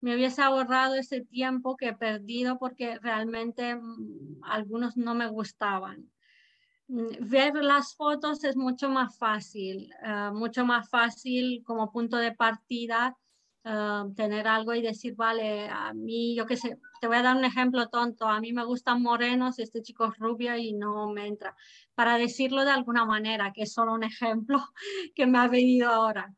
me 0.00 0.14
hubiese 0.14 0.42
ahorrado 0.42 0.94
ese 0.96 1.22
tiempo 1.22 1.76
que 1.76 1.88
he 1.88 1.96
perdido 1.96 2.58
porque 2.58 2.98
realmente 2.98 3.76
mm, 3.76 4.40
algunos 4.42 4.96
no 4.96 5.14
me 5.14 5.28
gustaban. 5.28 6.13
Mm, 6.88 7.28
ver 7.30 7.54
las 7.54 7.94
fotos 7.94 8.44
es 8.44 8.56
mucho 8.56 8.88
más 8.88 9.16
fácil, 9.18 9.90
eh, 10.04 10.30
mucho 10.32 10.64
más 10.66 10.88
fácil 10.90 11.62
como 11.64 11.90
punto 11.90 12.16
de 12.18 12.32
partida 12.32 13.16
eh, 13.64 14.02
tener 14.14 14.46
algo 14.46 14.74
y 14.74 14.82
decir, 14.82 15.14
vale, 15.16 15.68
a 15.68 15.94
mí, 15.94 16.34
yo 16.36 16.44
qué 16.46 16.56
sé, 16.56 16.78
te 17.00 17.06
voy 17.06 17.16
a 17.16 17.22
dar 17.22 17.36
un 17.36 17.44
ejemplo 17.46 17.88
tonto, 17.88 18.26
a 18.26 18.38
mí 18.40 18.52
me 18.52 18.64
gustan 18.64 19.00
morenos, 19.02 19.58
este 19.58 19.82
chico 19.82 20.04
es 20.06 20.18
rubio 20.18 20.56
y 20.56 20.74
no 20.74 21.10
me 21.10 21.26
entra, 21.26 21.56
para 21.94 22.18
decirlo 22.18 22.64
de 22.64 22.72
alguna 22.72 23.06
manera, 23.06 23.52
que 23.54 23.62
es 23.62 23.72
solo 23.72 23.94
un 23.94 24.04
ejemplo 24.04 24.58
que 25.14 25.26
me 25.26 25.38
ha 25.38 25.48
venido 25.48 25.88
ahora. 25.90 26.34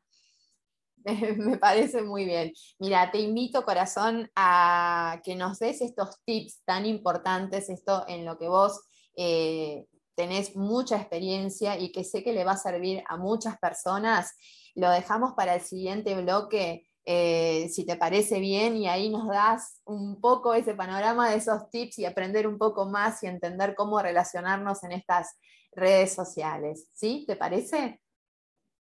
Me 1.36 1.56
parece 1.58 2.02
muy 2.02 2.24
bien. 2.24 2.52
Mira, 2.80 3.12
te 3.12 3.20
invito, 3.20 3.64
corazón, 3.64 4.28
a 4.34 5.20
que 5.22 5.36
nos 5.36 5.60
des 5.60 5.80
estos 5.80 6.20
tips 6.24 6.62
tan 6.64 6.84
importantes, 6.84 7.68
esto 7.68 8.04
en 8.08 8.24
lo 8.24 8.36
que 8.36 8.48
vos 8.48 8.82
eh, 9.16 9.86
tenés 10.16 10.56
mucha 10.56 10.96
experiencia 10.96 11.78
y 11.78 11.92
que 11.92 12.02
sé 12.02 12.24
que 12.24 12.32
le 12.32 12.44
va 12.44 12.52
a 12.52 12.56
servir 12.56 13.04
a 13.06 13.16
muchas 13.16 13.58
personas. 13.58 14.34
Lo 14.74 14.90
dejamos 14.90 15.34
para 15.34 15.54
el 15.54 15.60
siguiente 15.60 16.20
bloque, 16.20 16.88
eh, 17.04 17.68
si 17.70 17.86
te 17.86 17.96
parece 17.96 18.40
bien, 18.40 18.76
y 18.76 18.88
ahí 18.88 19.10
nos 19.10 19.28
das 19.28 19.80
un 19.84 20.20
poco 20.20 20.54
ese 20.54 20.74
panorama 20.74 21.30
de 21.30 21.36
esos 21.36 21.70
tips 21.70 22.00
y 22.00 22.04
aprender 22.04 22.48
un 22.48 22.58
poco 22.58 22.86
más 22.86 23.22
y 23.22 23.26
entender 23.26 23.74
cómo 23.76 24.00
relacionarnos 24.00 24.82
en 24.82 24.92
estas 24.92 25.38
redes 25.72 26.14
sociales. 26.14 26.88
¿Sí? 26.92 27.24
¿Te 27.26 27.36
parece? 27.36 28.00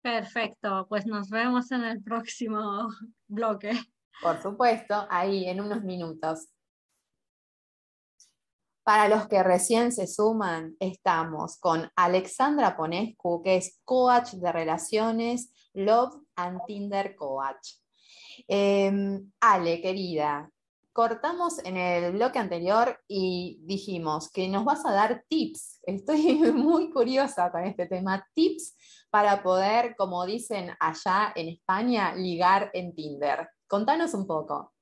Perfecto, 0.01 0.85
pues 0.87 1.05
nos 1.05 1.29
vemos 1.29 1.71
en 1.71 1.83
el 1.83 2.01
próximo 2.01 2.87
bloque. 3.27 3.71
Por 4.21 4.41
supuesto, 4.41 5.05
ahí 5.09 5.49
en 5.49 5.59
unos 5.59 5.83
minutos. 5.83 6.47
Para 8.85 9.07
los 9.07 9.27
que 9.27 9.41
recién 9.41 9.91
se 9.91 10.05
suman, 10.05 10.75
estamos 10.79 11.57
con 11.57 11.89
Alexandra 11.95 12.77
Ponescu, 12.77 13.41
que 13.41 13.55
es 13.55 13.81
coach 13.83 14.33
de 14.33 14.51
relaciones, 14.51 15.51
Love 15.73 16.13
and 16.35 16.59
Tinder 16.67 17.15
Coach. 17.15 17.79
Em, 18.47 19.31
Ale, 19.39 19.81
querida, 19.81 20.51
cortamos 20.93 21.57
en 21.65 21.77
el 21.77 22.11
bloque 22.11 22.37
anterior 22.37 22.99
y 23.07 23.57
dijimos 23.63 24.29
que 24.31 24.47
nos 24.49 24.63
vas 24.63 24.85
a 24.85 24.91
dar 24.91 25.25
tips. 25.27 25.79
Estoy 25.81 26.35
muy 26.53 26.91
curiosa 26.91 27.51
con 27.51 27.63
este 27.63 27.87
tema, 27.87 28.23
tips 28.35 28.75
para 29.09 29.41
poder, 29.41 29.95
como 29.97 30.23
dicen 30.27 30.69
allá 30.79 31.33
en 31.35 31.47
España, 31.47 32.13
ligar 32.13 32.69
en 32.71 32.93
Tinder. 32.93 33.49
Contanos 33.67 34.13
un 34.13 34.27
poco. 34.27 34.74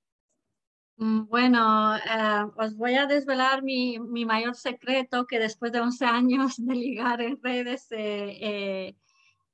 Mm, 0.98 1.26
bueno, 1.28 1.96
eh, 1.98 2.46
os 2.56 2.76
voy 2.76 2.96
a 2.96 3.08
desvelar 3.08 3.64
mi, 3.64 3.98
mayor 4.00 4.56
secreto 4.56 5.26
que 5.26 5.40
después 5.40 5.72
de 5.72 5.80
11 5.82 6.06
años 6.06 6.56
de 6.58 6.76
ligar 6.76 7.22
en 7.22 7.42
redes 7.42 7.88
eh, 7.92 8.38
eh, 8.42 8.96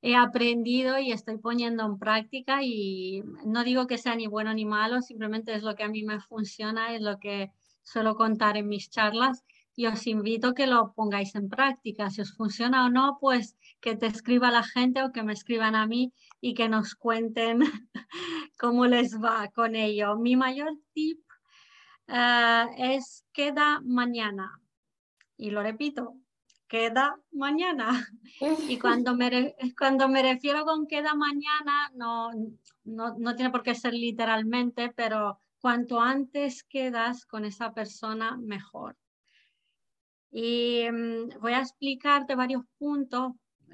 he 0.02 0.16
aprendido 0.16 1.00
y 1.00 1.12
estoy 1.12 1.38
poniendo 1.38 1.86
en 1.86 1.98
práctica 1.98 2.64
y 2.64 3.24
no 3.46 3.64
digo 3.64 3.88
que 3.88 3.98
sea 3.98 4.16
ni 4.16 4.28
bueno 4.28 4.54
ni 4.54 4.66
malo, 4.66 5.02
simplemente 5.02 5.54
es 5.54 5.64
lo 5.64 5.76
que 5.76 5.84
a 5.84 5.90
mí 5.90 6.04
me 6.04 6.20
funciona, 6.22 6.94
es 6.96 7.02
lo 7.02 7.20
que 7.20 7.52
suelo 7.84 8.16
contar 8.16 8.58
en 8.58 8.68
mis 8.68 8.90
charlas 8.90 9.44
y 9.76 9.88
os 9.88 10.08
invito 10.08 10.50
a 10.50 10.56
que 10.56 10.68
lo 10.68 10.94
pongáis 10.94 11.36
en 11.36 11.50
práctica. 11.50 12.10
Si 12.10 12.22
os 12.22 12.34
funciona 12.34 12.86
o 12.86 12.90
no, 12.90 13.18
pues 13.22 13.58
que 13.80 13.96
te 13.96 14.08
escriba 14.08 14.52
la 14.52 14.64
gente 14.64 15.04
o 15.04 15.12
que 15.14 15.24
me 15.24 15.34
escriban 15.34 15.76
a 15.76 15.88
mí 15.88 16.14
y 16.42 16.54
que 16.54 16.68
nos 16.70 16.96
cuenten 16.96 17.60
cómo 18.60 18.86
les 18.88 19.18
va 19.24 19.48
con 19.56 19.76
ello. 19.76 20.18
Mi 20.18 20.36
mayor 20.36 20.74
tip 20.94 21.20
Ah, 22.10 22.70
es 22.76 23.24
queda 23.32 23.82
mañana. 23.82 24.60
Y 25.38 25.52
lo 25.52 25.62
repito, 25.62 26.16
queda 26.68 27.20
mañana. 27.32 28.08
Y 28.68 28.80
cuando 28.80 29.16
me, 29.16 29.56
cuando 29.78 30.10
me 30.10 30.24
refiero 30.24 30.66
con 30.66 30.88
queda 30.88 31.14
mañana, 31.14 31.92
no, 31.94 32.32
no, 32.84 33.16
no, 33.18 33.36
tiene 33.36 33.52
por 33.52 33.62
qué 33.62 33.76
ser 33.76 33.94
literalmente, 33.94 34.92
pero 34.96 35.40
cuanto 35.60 36.02
antes 36.02 36.64
quedas 36.64 37.26
con 37.26 37.46
esa 37.46 37.74
persona, 37.74 38.38
mejor. 38.38 38.98
Y 40.32 40.86
mm, 40.92 41.40
voy 41.40 41.54
a 41.54 41.60
explicarte 41.60 42.36
varios 42.36 42.64
puntos 42.78 43.34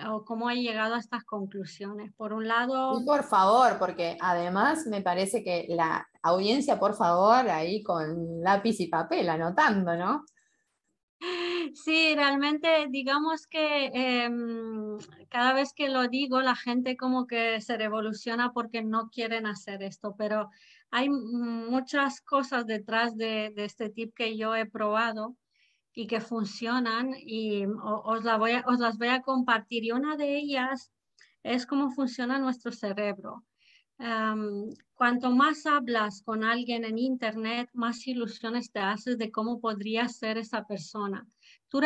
o 0.09 0.25
cómo 0.25 0.49
he 0.49 0.55
llegado 0.55 0.95
a 0.95 0.99
estas 0.99 1.23
conclusiones. 1.23 2.11
Por 2.13 2.33
un 2.33 2.47
lado... 2.47 3.03
por 3.05 3.23
favor, 3.23 3.77
porque 3.79 4.17
además 4.19 4.85
me 4.87 5.01
parece 5.01 5.43
que 5.43 5.65
la 5.69 6.07
audiencia, 6.21 6.79
por 6.79 6.95
favor, 6.95 7.49
ahí 7.49 7.83
con 7.83 8.41
lápiz 8.41 8.79
y 8.79 8.87
papel, 8.87 9.29
anotando, 9.29 9.95
¿no? 9.95 10.25
Sí, 11.73 12.13
realmente 12.15 12.87
digamos 12.89 13.47
que 13.47 13.87
em, 13.93 14.97
cada 15.29 15.53
vez 15.53 15.73
que 15.73 15.89
lo 15.89 16.07
digo 16.07 16.41
la 16.41 16.55
gente 16.55 16.95
como 16.95 17.25
que 17.25 17.59
se 17.61 17.77
revoluciona 17.77 18.51
porque 18.53 18.83
no 18.83 19.09
quieren 19.09 19.47
hacer 19.47 19.81
esto, 19.81 20.15
pero 20.17 20.49
hay 20.91 21.09
muchas 21.09 22.21
cosas 22.21 22.67
detrás 22.67 23.17
de, 23.17 23.51
de 23.55 23.65
este 23.65 23.89
tip 23.89 24.13
que 24.15 24.37
yo 24.37 24.55
he 24.55 24.65
probado 24.65 25.35
y 25.95 26.07
que 26.07 26.19
funcionan 26.19 27.15
y 27.17 27.65
voy 27.65 28.51
os 28.65 28.79
las 28.79 28.97
voy 28.97 29.07
a 29.07 29.21
compartir. 29.21 29.85
Y 29.85 29.91
una 29.91 30.17
de 30.17 30.37
ellas 30.37 30.91
es 31.41 31.65
cómo 31.65 31.89
funciona 31.89 32.37
nuestro 32.37 32.71
cerebro. 32.71 33.45
cuanto 34.93 35.31
más 35.31 35.65
hablas 35.65 36.21
con 36.21 36.43
alguien 36.43 36.83
en 36.83 36.97
Internet, 36.97 37.69
más 37.73 38.05
ilusiones 38.07 38.71
te 38.71 38.79
haces 38.79 39.17
de 39.17 39.31
cómo 39.31 39.61
podría 39.61 40.09
ser 40.09 40.37
esa 40.37 40.67
persona. 40.67 41.25
Tú 41.69 41.79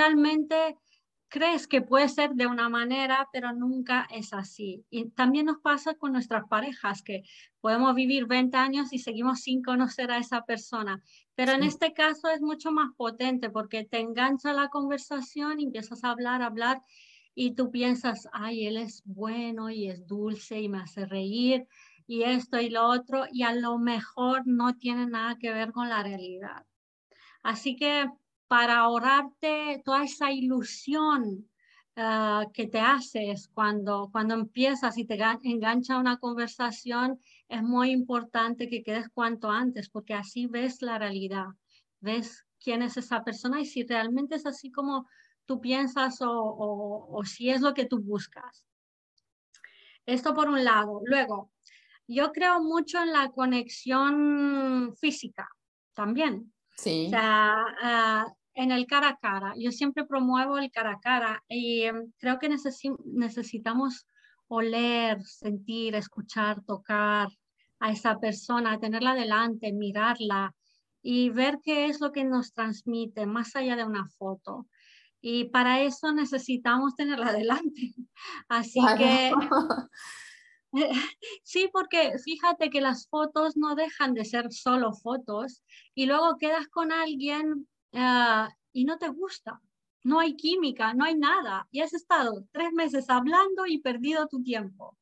crees 1.29 1.67
que 1.67 1.81
puede 1.81 2.09
ser 2.09 2.31
de 2.31 2.47
una 2.47 2.69
manera, 2.69 3.29
pero 3.31 3.53
nunca 3.53 4.07
es 4.11 4.33
así. 4.33 4.83
Y 4.89 5.09
también 5.11 5.45
nos 5.45 5.59
pasa 5.59 5.93
con 5.93 6.11
nuestras 6.11 6.47
parejas, 6.49 7.03
que 7.03 7.23
podemos 7.61 7.95
vivir 7.95 8.25
20 8.25 8.57
años 8.57 8.91
y 8.91 8.99
seguimos 8.99 9.41
sin 9.41 9.61
conocer 9.61 10.11
a 10.11 10.17
esa 10.17 10.45
persona. 10.45 11.01
Pero 11.35 11.53
en 11.53 11.63
este 11.63 11.93
caso 11.93 12.29
es 12.29 12.41
mucho 12.41 12.71
más 12.71 12.89
potente 12.97 13.49
porque 13.49 13.85
te 13.85 13.99
engancha 13.99 14.53
la 14.53 14.69
conversación 14.69 15.59
y 15.59 15.65
empiezas 15.65 16.03
a 16.03 16.11
hablar, 16.11 16.41
hablar 16.41 16.81
y 17.35 17.51
tú 17.51 17.71
piensas, 17.71 18.27
ay, 18.33 18.65
él 18.67 18.77
es 18.77 19.03
bueno 19.05 19.69
y 19.69 19.87
es 19.87 20.05
dulce 20.07 20.59
y 20.59 20.67
me 20.67 20.79
hace 20.79 21.05
reír 21.05 21.67
y 22.07 22.23
esto 22.23 22.59
y 22.59 22.69
lo 22.69 22.87
otro 22.87 23.25
y 23.31 23.43
a 23.43 23.53
lo 23.53 23.77
mejor 23.77 24.41
no 24.45 24.75
tiene 24.75 25.05
nada 25.05 25.37
que 25.37 25.53
ver 25.53 25.71
con 25.71 25.89
la 25.89 26.01
realidad. 26.01 26.65
Así 27.43 27.75
que 27.75 28.09
para 28.49 28.79
ahorrarte 28.79 29.79
toda 29.85 30.03
esa 30.03 30.31
ilusión 30.31 31.47
ah, 31.95 32.45
que 32.51 32.65
te 32.65 32.79
haces 32.79 33.47
cuando, 33.53 34.09
cuando 34.11 34.33
empiezas 34.33 34.97
y 34.97 35.05
te 35.05 35.19
engancha 35.43 35.99
una 35.99 36.17
conversación, 36.17 37.21
es 37.47 37.61
muy 37.61 37.91
importante 37.91 38.67
que 38.67 38.81
quedes 38.81 39.07
cuanto 39.09 39.51
antes, 39.51 39.87
porque 39.87 40.15
así 40.15 40.47
ves 40.47 40.81
la 40.81 40.97
realidad, 40.97 41.45
ves 41.99 42.43
quién 42.59 42.81
es 42.81 42.97
esa 42.97 43.23
persona 43.23 43.61
y 43.61 43.65
si 43.67 43.83
realmente 43.83 44.33
es 44.33 44.47
así 44.47 44.71
como 44.71 45.07
tú 45.45 45.61
piensas 45.61 46.17
o, 46.21 47.21
si 47.25 47.51
es 47.51 47.61
lo 47.61 47.75
que 47.75 47.85
tú 47.85 47.99
buscas. 47.99 48.65
Esto 50.07 50.33
por 50.33 50.49
un 50.49 50.63
lado. 50.63 51.01
Luego, 51.05 51.51
yo 52.07 52.31
creo 52.31 52.63
mucho 52.63 52.99
en 52.99 53.13
la 53.13 53.29
conexión 53.29 54.95
física 54.99 55.47
también. 55.93 56.51
Sí. 56.75 57.05
O 57.07 57.09
sea, 57.11 57.63
ah, 57.83 58.33
en 58.59 58.71
el 58.71 58.87
cara 58.87 59.09
a 59.09 59.17
cara. 59.17 59.53
Yo 59.57 59.71
siempre 59.71 60.05
promuevo 60.05 60.57
el 60.57 60.69
cara 60.69 60.91
a 60.91 60.99
cara 60.99 61.43
y 61.47 61.83
em, 61.83 62.11
creo 62.17 62.39
que 62.39 62.49
necesitamos 62.49 64.05
oler, 64.49 65.23
sentir, 65.23 65.95
escuchar, 65.95 66.61
tocar 66.65 67.29
a 67.79 67.91
esa 67.91 68.19
persona, 68.19 68.77
tenerla 68.77 69.15
delante, 69.15 69.71
mirarla 69.71 70.53
y 71.01 71.29
ver 71.29 71.59
qué 71.63 71.85
es 71.85 72.01
lo 72.01 72.11
que 72.11 72.25
nos 72.25 72.53
transmite 72.53 73.25
más 73.25 73.55
allá 73.55 73.77
de 73.77 73.85
una 73.85 74.05
foto. 74.17 74.67
Y 75.21 75.45
para 75.45 75.81
eso 75.81 76.11
necesitamos 76.11 76.95
tenerla 76.95 77.31
delante. 77.41 77.93
Así 78.49 78.81
que 78.97 79.31
sí, 81.43 81.69
porque 81.71 82.11
fíjate 82.21 82.69
que 82.69 82.81
las 82.81 83.07
fotos 83.07 83.55
no 83.55 83.75
dejan 83.75 84.13
de 84.13 84.25
ser 84.25 84.51
solo 84.51 84.91
fotos 84.91 85.63
y 85.95 86.07
luego 86.07 86.37
quedas 86.37 86.67
con 86.67 86.91
alguien 86.91 87.69
ah, 87.93 88.49
y 88.73 88.85
no 88.85 88.97
te 88.97 89.09
gusta. 89.09 89.61
No 90.03 90.19
hay 90.19 90.35
química, 90.35 90.93
no 90.93 91.03
hay 91.03 91.15
nada. 91.15 91.67
Y 91.71 91.81
has 91.81 91.93
estado 91.93 92.45
tres 92.51 92.71
meses 92.73 93.09
hablando 93.09 93.65
y 93.65 93.79
perdido 93.79 94.27
tu 94.27 94.41
tiempo, 94.41 94.97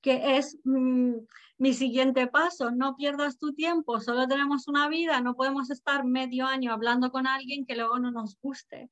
que 0.00 0.36
es 0.36 0.58
mm, 0.64 1.14
mi 1.58 1.72
siguiente 1.72 2.26
paso. 2.26 2.70
No 2.70 2.96
pierdas 2.96 3.38
tu 3.38 3.54
tiempo, 3.54 4.00
solo 4.00 4.28
tenemos 4.28 4.68
una 4.68 4.88
vida, 4.88 5.20
no 5.20 5.34
podemos 5.34 5.70
estar 5.70 6.04
medio 6.04 6.46
año 6.46 6.72
hablando 6.72 7.10
con 7.10 7.26
alguien 7.26 7.64
que 7.64 7.76
luego 7.76 7.98
no 7.98 8.10
nos 8.10 8.38
guste. 8.40 8.90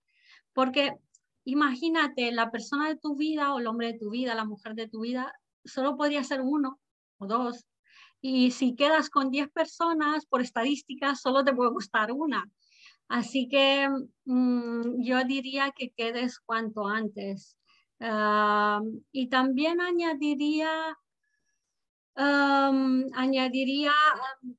Porque 0.55 0.97
imagínate, 1.45 2.33
la 2.33 2.51
persona 2.51 2.89
de 2.89 2.97
tu 2.97 3.17
vida 3.17 3.53
o 3.55 3.59
el 3.59 3.67
hombre 3.67 3.93
de 3.93 3.99
tu 3.99 4.11
vida, 4.11 4.35
la 4.35 4.45
mujer 4.45 4.75
de 4.75 4.89
tu 4.89 5.01
vida, 5.01 5.33
solo 5.65 5.97
podría 5.97 6.25
ser 6.25 6.41
uno 6.41 6.81
o 7.19 7.27
dos. 7.27 7.67
Y 8.21 8.53
si 8.53 8.75
quedas 8.75 9.11
con 9.11 9.31
10 9.31 9.51
personas, 9.51 10.25
por 10.25 10.41
estadísticas, 10.41 11.21
solo 11.21 11.45
te 11.45 11.55
puede 11.55 11.71
gustar 11.71 12.11
una. 12.11 12.51
Así 13.09 13.49
que 13.49 13.89
mm, 14.25 15.03
yo 15.03 15.25
diría 15.25 15.73
que 15.77 15.91
quedes 15.91 16.41
cuanto 16.41 16.87
antes. 16.89 17.57
Ah, 18.01 18.81
y 19.13 19.29
también 19.29 19.81
añadiría, 19.81 20.99
añadiría 22.17 23.93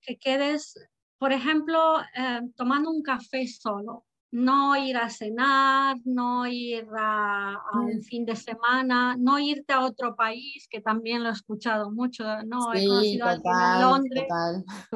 que 0.01 0.17
quedes, 0.17 0.75
por 1.17 1.31
ejemplo, 1.31 1.99
eh, 2.15 2.41
tomando 2.55 2.89
un 2.91 3.01
café 3.01 3.47
solo 3.47 4.05
no 4.35 4.75
ir 4.75 4.97
a 4.97 5.09
cenar, 5.09 5.95
no 6.03 6.45
ir 6.45 6.85
a, 6.97 7.57
un 7.73 7.99
mm. 7.99 8.01
fin 8.01 8.25
de 8.25 8.35
semana, 8.35 9.15
no 9.17 9.39
irte 9.39 9.71
a 9.71 9.79
otro 9.79 10.13
país, 10.13 10.67
que 10.69 10.81
también 10.81 11.23
lo 11.23 11.29
he 11.29 11.31
escuchado 11.31 11.89
mucho, 11.89 12.25
no, 12.43 12.73
he 12.73 12.85
conocido 12.85 13.27
a 13.27 13.79
Londres, 13.79 14.25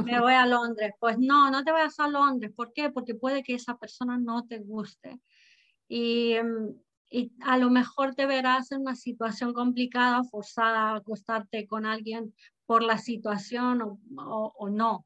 me 0.04 0.20
voy 0.20 0.34
a 0.34 0.46
Londres. 0.46 0.92
Pues 1.00 1.18
no, 1.18 1.50
no 1.52 1.64
te 1.64 1.72
vayas 1.72 1.98
a 2.02 2.10
Londres, 2.10 2.52
¿por 2.54 2.74
qué? 2.74 2.90
Porque 2.90 3.16
puede 3.16 3.42
que 3.42 3.56
esa 3.56 3.78
persona 3.78 4.18
no 4.18 4.46
te 4.46 4.60
guste. 4.60 5.22
Y, 5.88 6.36
y 7.10 7.32
a 7.40 7.58
lo 7.58 7.70
mejor 7.70 8.16
te 8.16 8.26
verás 8.26 8.74
en 8.74 8.82
una 8.82 8.96
situación 8.96 9.54
complicada, 9.54 10.22
forzada 10.26 10.92
a 10.92 10.96
acostarte 10.98 11.66
con 11.66 11.86
alguien 11.86 12.36
por 12.66 12.84
la 12.84 12.98
situación 12.98 13.82
o, 13.82 14.00
o 14.58 14.70
no 14.70 15.06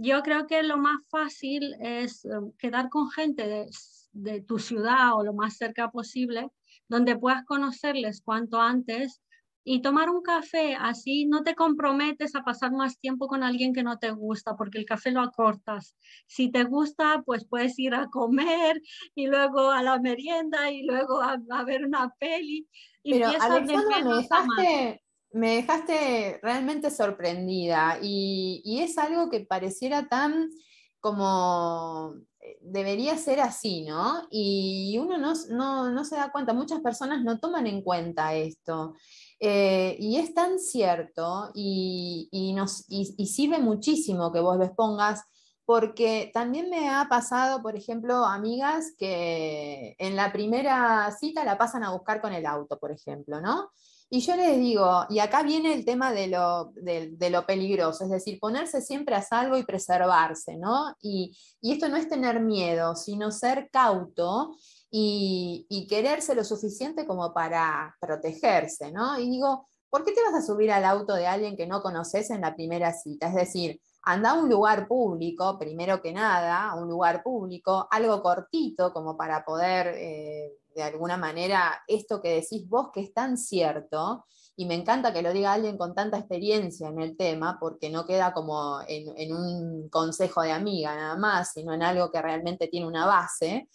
yo 0.00 0.22
creo 0.22 0.46
que 0.46 0.62
lo 0.62 0.76
más 0.76 1.00
fácil 1.08 1.74
es 1.80 2.24
eh, 2.24 2.28
quedar 2.58 2.88
con 2.88 3.10
gente 3.10 3.68
de, 4.12 4.40
tu 4.42 4.58
ciudad 4.58 5.14
o 5.14 5.24
lo 5.24 5.32
más 5.32 5.56
cerca 5.56 5.90
posible, 5.90 6.48
donde 6.88 7.16
puedas 7.16 7.44
conocerles 7.44 8.22
cuanto 8.22 8.60
antes 8.60 9.22
y 9.64 9.82
tomar 9.82 10.08
un 10.08 10.22
café, 10.22 10.76
así 10.76 11.26
no 11.26 11.42
te 11.42 11.54
comprometes 11.54 12.34
a 12.34 12.42
pasar 12.42 12.72
más 12.72 12.98
tiempo 12.98 13.28
con 13.28 13.42
alguien 13.42 13.74
que 13.74 13.82
no 13.82 13.98
te 13.98 14.10
gusta, 14.10 14.56
porque 14.56 14.78
el 14.78 14.86
café 14.86 15.10
lo 15.10 15.20
acortas. 15.20 15.94
Si 16.26 16.50
te 16.50 16.64
gusta, 16.64 17.22
pues 17.26 17.44
puedes 17.44 17.78
ir 17.78 17.94
a 17.94 18.06
comer 18.06 18.80
y 19.14 19.26
luego 19.26 19.70
a 19.70 19.82
la 19.82 19.98
merienda 20.00 20.70
y 20.70 20.84
luego 20.84 21.20
a, 21.20 21.64
ver 21.64 21.84
una 21.84 22.14
peli. 22.18 22.66
Pero 23.04 23.28
me 23.28 24.02
dejaste, 24.02 25.02
me 25.32 25.56
dejaste 25.56 26.40
realmente 26.42 26.90
sorprendida 26.90 27.98
y, 28.02 28.80
es 28.80 28.98
algo 28.98 29.28
que 29.30 29.40
pareciera 29.40 30.08
tan 30.08 30.50
como 31.00 32.14
eh, 32.40 32.58
debería 32.60 33.16
ser 33.16 33.40
así, 33.40 33.82
¿no? 33.84 34.26
Y 34.30 34.98
uno 34.98 35.18
no, 35.18 36.04
se 36.04 36.16
da 36.16 36.32
cuenta, 36.32 36.52
muchas 36.52 36.80
personas 36.80 37.22
no 37.22 37.38
toman 37.38 37.66
en 37.66 37.82
cuenta 37.82 38.34
esto. 38.34 38.94
Eh, 39.40 39.96
y 40.00 40.16
es 40.16 40.34
tan 40.34 40.58
cierto 40.58 41.50
y, 41.54 42.52
nos, 42.56 42.84
y, 42.88 43.26
sirve 43.26 43.58
muchísimo 43.58 44.32
que 44.32 44.40
vos 44.40 44.56
lo 44.56 44.64
expongas, 44.64 45.22
porque 45.64 46.30
también 46.32 46.70
me 46.70 46.88
ha 46.88 47.06
pasado, 47.08 47.62
por 47.62 47.76
ejemplo, 47.76 48.24
amigas 48.24 48.94
que 48.98 49.94
en 49.98 50.16
la 50.16 50.32
primera 50.32 51.10
cita 51.12 51.44
la 51.44 51.58
pasan 51.58 51.84
a 51.84 51.92
buscar 51.92 52.20
con 52.20 52.32
el 52.32 52.46
auto, 52.46 52.78
por 52.78 52.90
ejemplo, 52.90 53.40
¿no? 53.40 53.70
Y 54.10 54.20
yo 54.20 54.36
les 54.36 54.56
digo, 54.58 55.04
y 55.10 55.18
acá 55.18 55.42
viene 55.42 55.74
el 55.74 55.84
tema 55.84 56.12
de 56.12 56.28
lo, 56.28 56.72
de, 56.74 57.30
lo 57.30 57.44
peligroso, 57.44 58.04
es 58.04 58.10
decir, 58.10 58.38
ponerse 58.40 58.80
siempre 58.80 59.14
a 59.14 59.20
salvo 59.22 59.58
y 59.58 59.64
preservarse, 59.64 60.56
¿no? 60.56 60.96
Y, 61.02 61.36
esto 61.60 61.88
no 61.90 61.96
es 61.96 62.08
tener 62.08 62.40
miedo, 62.40 62.96
sino 62.96 63.30
ser 63.30 63.68
cauto 63.70 64.56
y, 64.90 65.66
y, 65.68 65.86
quererse 65.86 66.34
lo 66.34 66.42
suficiente 66.42 67.06
como 67.06 67.34
para 67.34 67.94
protegerse, 68.00 68.90
¿no? 68.92 69.18
Y 69.20 69.28
digo, 69.28 69.68
¿por 69.90 70.04
qué 70.04 70.12
te 70.12 70.22
vas 70.22 70.34
a 70.34 70.46
subir 70.46 70.72
al 70.72 70.86
auto 70.86 71.14
de 71.14 71.26
alguien 71.26 71.56
que 71.56 71.66
no 71.66 71.82
conoces 71.82 72.30
en 72.30 72.40
la 72.40 72.54
primera 72.54 72.94
cita? 72.94 73.28
Es 73.28 73.34
decir, 73.34 73.78
anda 74.02 74.30
a 74.30 74.34
un 74.34 74.48
lugar 74.48 74.88
público, 74.88 75.58
primero 75.58 76.00
que 76.00 76.12
nada, 76.12 76.70
a 76.70 76.74
un 76.76 76.88
lugar 76.88 77.22
público, 77.22 77.86
algo 77.90 78.22
cortito 78.22 78.92
como 78.92 79.16
para 79.16 79.44
poder... 79.44 79.94
Eh, 79.96 80.52
de 80.78 80.84
alguna 80.84 81.16
manera 81.16 81.82
esto 81.88 82.22
que 82.22 82.36
decís 82.36 82.68
vos 82.68 82.90
que 82.94 83.00
es 83.00 83.12
tan 83.12 83.36
cierto, 83.36 84.24
y 84.54 84.64
me 84.64 84.74
encanta 84.74 85.12
que 85.12 85.22
lo 85.22 85.32
diga 85.32 85.52
alguien 85.52 85.76
con 85.76 85.94
tanta 85.94 86.18
experiencia 86.18 86.88
en 86.88 87.00
el 87.00 87.16
tema, 87.16 87.58
porque 87.60 87.90
no 87.90 88.06
queda 88.06 88.32
como 88.32 88.80
en, 88.86 89.32
un 89.32 89.88
consejo 89.88 90.42
de 90.42 90.52
amiga 90.52 90.94
nada 90.94 91.16
más, 91.16 91.52
sino 91.52 91.72
en 91.74 91.82
algo 91.82 92.10
que 92.10 92.22
realmente 92.22 92.68
tiene 92.68 92.86
una 92.86 93.06
base, 93.06 93.68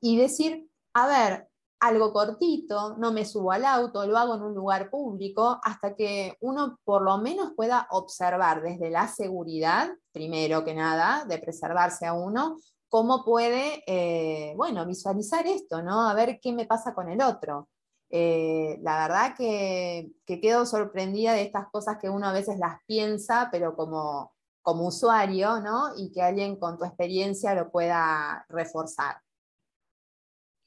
y 0.00 0.16
decir, 0.18 0.66
a 0.94 1.06
ver, 1.06 1.48
algo 1.80 2.12
cortito, 2.12 2.96
no 2.98 3.10
me 3.10 3.24
subo 3.24 3.52
al 3.52 3.64
auto, 3.64 4.06
lo 4.06 4.18
hago 4.18 4.34
en 4.34 4.42
un 4.42 4.54
lugar 4.54 4.90
público, 4.90 5.58
hasta 5.62 5.94
que 5.94 6.36
uno 6.40 6.78
por 6.84 7.02
lo 7.02 7.18
menos 7.18 7.52
pueda 7.56 7.88
observar 7.90 8.62
desde 8.62 8.90
la 8.90 9.08
seguridad, 9.08 9.88
primero 10.12 10.64
que 10.64 10.74
nada, 10.74 11.24
de 11.24 11.38
preservarse 11.38 12.06
a 12.06 12.12
uno, 12.12 12.58
cómo 12.88 13.24
puede, 13.24 13.82
eh, 13.86 14.52
bueno, 14.56 14.84
visualizar 14.84 15.46
esto, 15.46 15.82
¿no? 15.82 16.08
A 16.08 16.14
ver 16.14 16.38
qué 16.42 16.52
me 16.52 16.66
pasa 16.66 16.92
con 16.92 17.08
el 17.08 17.22
otro. 17.22 17.68
Eh, 18.10 18.78
la 18.82 19.06
verdad 19.06 19.34
que, 19.36 20.10
quedo 20.26 20.66
sorprendida 20.66 21.32
de 21.32 21.42
estas 21.42 21.68
cosas 21.70 21.98
que 21.98 22.10
uno 22.10 22.26
a 22.26 22.32
veces 22.32 22.58
las 22.58 22.78
piensa, 22.86 23.48
pero 23.52 23.74
como, 23.76 24.32
como 24.62 24.88
usuario, 24.88 25.60
¿no? 25.60 25.94
Y 25.96 26.12
que 26.12 26.20
alguien 26.20 26.56
con 26.56 26.76
tu 26.78 26.84
experiencia 26.84 27.54
lo 27.54 27.70
pueda 27.70 28.44
reforzar. 28.48 29.16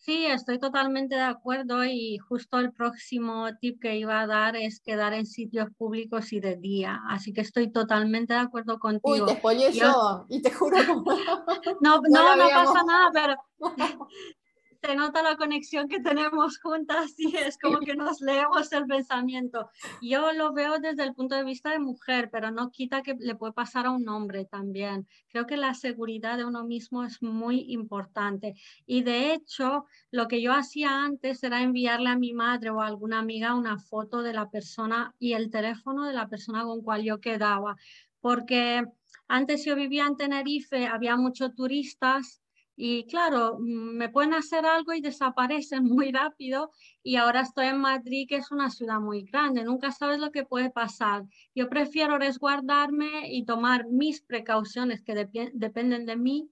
Sí, 0.06 0.26
estoy 0.26 0.60
totalmente 0.60 1.16
de 1.16 1.22
acuerdo 1.22 1.86
y 1.86 2.18
justo 2.18 2.60
el 2.60 2.74
próximo 2.74 3.48
tip 3.62 3.82
que 3.82 3.96
iba 3.96 4.20
a 4.20 4.28
dar 4.28 4.58
es 4.58 4.82
quedar 4.82 5.14
en 5.14 5.26
sitios 5.26 5.70
públicos 5.78 6.34
y 6.34 6.42
de 6.42 6.58
día. 6.58 7.00
Así 7.08 7.32
que 7.32 7.40
estoy 7.40 7.72
totalmente 7.72 8.34
de 8.34 8.40
acuerdo 8.42 8.80
contigo. 8.80 9.26
Uy, 9.26 9.34
te 9.34 9.40
spoilé 9.40 9.72
yo, 9.72 10.26
y 10.28 10.42
te 10.42 10.52
juro 10.52 10.76
que 10.78 10.88
no, 11.80 12.02
no, 12.02 12.36
no 12.36 12.50
pasa 12.50 12.84
nada, 12.86 13.12
pero 13.14 13.36
se 14.86 14.96
nota 14.96 15.24
la 15.24 15.38
conexión 15.38 15.88
que 15.88 16.02
tenemos 16.02 16.60
juntas 16.60 17.14
y 17.18 17.36
es 17.38 17.58
como 17.58 17.80
que 17.80 17.96
nos 17.96 18.20
leemos 18.20 18.72
el 18.74 18.86
pensamiento. 18.86 19.70
Yo 20.02 20.34
lo 20.34 20.52
veo 20.52 20.80
desde 20.80 21.04
el 21.04 21.14
punto 21.14 21.36
de 21.36 21.46
vista 21.46 21.72
de 21.72 21.80
mujer, 21.80 22.30
pero 22.30 22.52
no 22.52 22.70
quita 22.70 23.02
que 23.02 23.16
le 23.18 23.36
puede 23.36 23.54
pasar 23.54 23.86
a 23.86 23.92
un 23.92 24.08
hombre 24.10 24.44
también. 24.44 25.08
Creo 25.30 25.48
que 25.48 25.56
la 25.56 25.74
seguridad 25.74 26.38
de 26.38 26.44
uno 26.44 26.66
mismo 26.66 27.06
es 27.06 27.24
muy 27.24 27.72
importante. 27.72 28.56
Y 28.86 29.04
de 29.04 29.34
hecho, 29.34 29.86
lo 30.12 30.28
que 30.28 30.42
yo 30.42 30.52
hacía 30.54 31.06
antes 31.06 31.42
era 31.44 31.62
enviarle 31.62 32.10
a 32.10 32.18
mi 32.18 32.34
madre 32.34 32.70
o 32.70 32.82
a 32.82 32.88
alguna 32.88 33.20
amiga 33.20 33.56
una 33.56 33.80
foto 33.80 34.22
de 34.22 34.34
la 34.34 34.50
persona 34.50 35.16
y 35.18 35.32
el 35.34 35.50
teléfono 35.50 36.06
de 36.06 36.14
la 36.14 36.28
persona 36.28 36.64
con 36.64 36.82
cual 36.82 37.04
yo 37.04 37.22
quedaba. 37.22 37.78
Porque 38.20 38.84
antes 39.30 39.64
yo 39.64 39.76
vivía 39.76 40.06
en 40.08 40.18
Tenerife, 40.18 40.88
había 40.88 41.16
muchos 41.16 41.56
turistas 41.56 42.43
y 42.76 43.06
claro, 43.06 43.58
mm, 43.60 43.98
me 43.98 44.10
pueden 44.10 44.34
hacer 44.34 44.66
algo 44.66 44.94
y 44.94 45.02
desaparecen 45.02 45.84
muy 46.08 46.12
rápido. 46.12 46.72
Y 47.04 47.16
ahora 47.18 47.42
estoy 47.42 47.68
en 47.68 47.80
Madrid, 47.80 48.28
que 48.28 48.38
es 48.38 48.52
una 48.52 48.70
ciudad 48.70 49.00
muy 49.00 49.24
grande. 49.24 49.64
Nunca 49.64 49.92
sabes 49.92 50.20
lo 50.20 50.32
que 50.32 50.46
puede 50.46 50.70
pasar. 50.72 51.24
Yo 51.56 51.70
prefiero 51.70 52.18
resguardarme 52.18 53.32
y 53.32 53.46
tomar 53.46 53.88
mis 53.90 54.22
precauciones 54.22 55.04
que 55.04 55.14
dependen 55.54 56.06
de 56.06 56.16
mí 56.18 56.50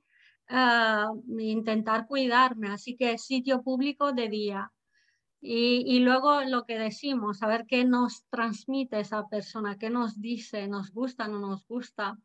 ah, 0.49 1.11
intentar 1.39 2.07
cuidarme. 2.07 2.69
Así 2.69 2.95
que 2.95 3.17
sitio 3.17 3.63
público 3.63 4.13
de 4.13 4.29
día. 4.29 4.71
Y, 5.43 5.83
y, 5.87 5.99
luego 6.01 6.41
lo 6.43 6.65
que 6.65 6.77
decimos, 6.77 7.41
a 7.41 7.47
ver 7.47 7.65
qué 7.67 7.83
nos 7.83 8.25
transmite 8.29 8.99
esa 8.99 9.27
persona, 9.27 9.75
qué 9.79 9.89
nos 9.89 10.21
dice, 10.21 10.67
nos 10.67 10.91
gusta, 10.91 11.27
no 11.27 11.39
nos 11.39 11.65
gusta. 11.65 12.15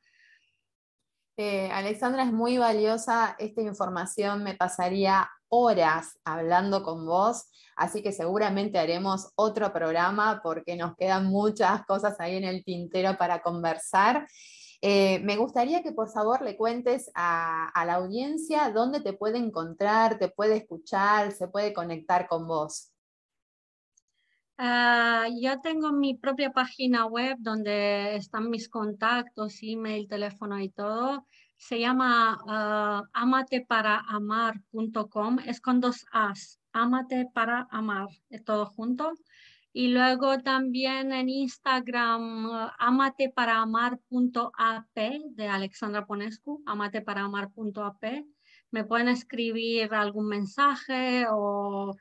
Eh, 1.39 1.71
Alexandra, 1.71 2.23
es 2.23 2.33
muy 2.33 2.57
valiosa 2.57 3.37
esta 3.39 3.61
información, 3.61 4.43
me 4.43 4.55
pasaría 4.55 5.29
horas 5.51 6.19
hablando 6.25 6.83
con 6.83 7.05
vos, 7.05 7.51
así 7.77 8.03
que 8.03 8.13
seguramente 8.13 8.79
haremos 8.79 9.33
otro 9.35 9.71
programa 9.71 10.41
porque 10.43 10.77
nos 10.77 10.97
quedan 10.97 11.27
muchas 11.27 11.85
cosas 11.85 12.19
ahí 12.21 12.37
en 12.37 12.45
el 12.45 12.65
tintero 12.65 13.19
para 13.19 13.43
conversar. 13.43 14.27
Eh, 14.81 15.19
me 15.25 15.37
gustaría 15.37 15.83
que 15.83 15.93
por 15.93 16.11
favor 16.11 16.41
le 16.41 16.57
cuentes 16.57 17.11
a, 17.15 17.69
a 17.69 17.85
la 17.85 17.95
audiencia 17.97 18.71
dónde 18.71 19.01
te 19.01 19.13
puede 19.13 19.37
encontrar, 19.37 20.19
te 20.19 20.29
puede 20.29 20.57
escuchar, 20.57 21.33
se 21.33 21.49
puede 21.49 21.75
conectar 21.75 22.29
con 22.29 22.47
vos. 22.47 22.96
Uh, 24.59 25.29
yo 25.39 25.61
tengo 25.61 25.93
mi 25.93 26.15
propia 26.15 26.51
página 26.51 27.05
web 27.05 27.37
donde 27.41 28.17
están 28.17 28.49
mis 28.49 28.71
contactos, 28.71 29.59
email, 29.63 30.09
teléfono 30.09 30.59
y 30.61 30.71
todo. 30.71 31.27
Se 31.57 31.79
llama 31.79 32.39
uh, 32.45 33.03
amateparaamar.com, 33.13 35.39
es 35.47 35.61
con 35.61 35.81
dos 35.81 36.07
As, 36.11 36.59
amate 36.73 37.29
para 37.35 37.69
amar, 37.71 38.09
es 38.31 38.45
todo 38.45 38.65
junto. 38.67 39.13
Y 39.75 39.89
luego 39.89 40.39
también 40.39 41.13
en 41.13 41.29
Instagram, 41.29 42.47
uh, 42.47 42.71
amateparaamar.ap 42.79 44.95
de 44.95 45.49
Alexandra 45.49 46.07
Ponescu, 46.07 46.63
amateparaamar.ap. 46.65 48.05
Me 48.71 48.85
pueden 48.85 49.09
escribir 49.09 49.93
algún 49.93 50.29
mensaje 50.29 51.27
o 51.31 51.95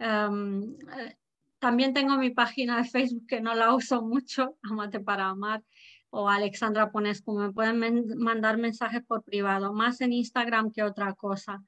um, 0.00 0.76
también 1.62 1.94
tengo 1.94 2.16
mi 2.16 2.30
página 2.30 2.78
de 2.78 2.88
Facebook 2.88 3.28
que 3.28 3.40
no 3.40 3.54
la 3.54 3.72
uso 3.72 4.02
mucho, 4.02 4.56
Amate 4.64 4.98
para 4.98 5.28
Amar, 5.28 5.62
o 6.10 6.28
Alexandra 6.28 6.90
Ponescu. 6.90 7.38
Me 7.38 7.52
pueden 7.52 8.18
mandar 8.18 8.58
mensajes 8.58 9.04
por 9.06 9.22
privado, 9.22 9.72
más 9.72 10.00
en 10.00 10.12
Instagram 10.12 10.72
que 10.72 10.82
otra 10.82 11.14
cosa. 11.14 11.62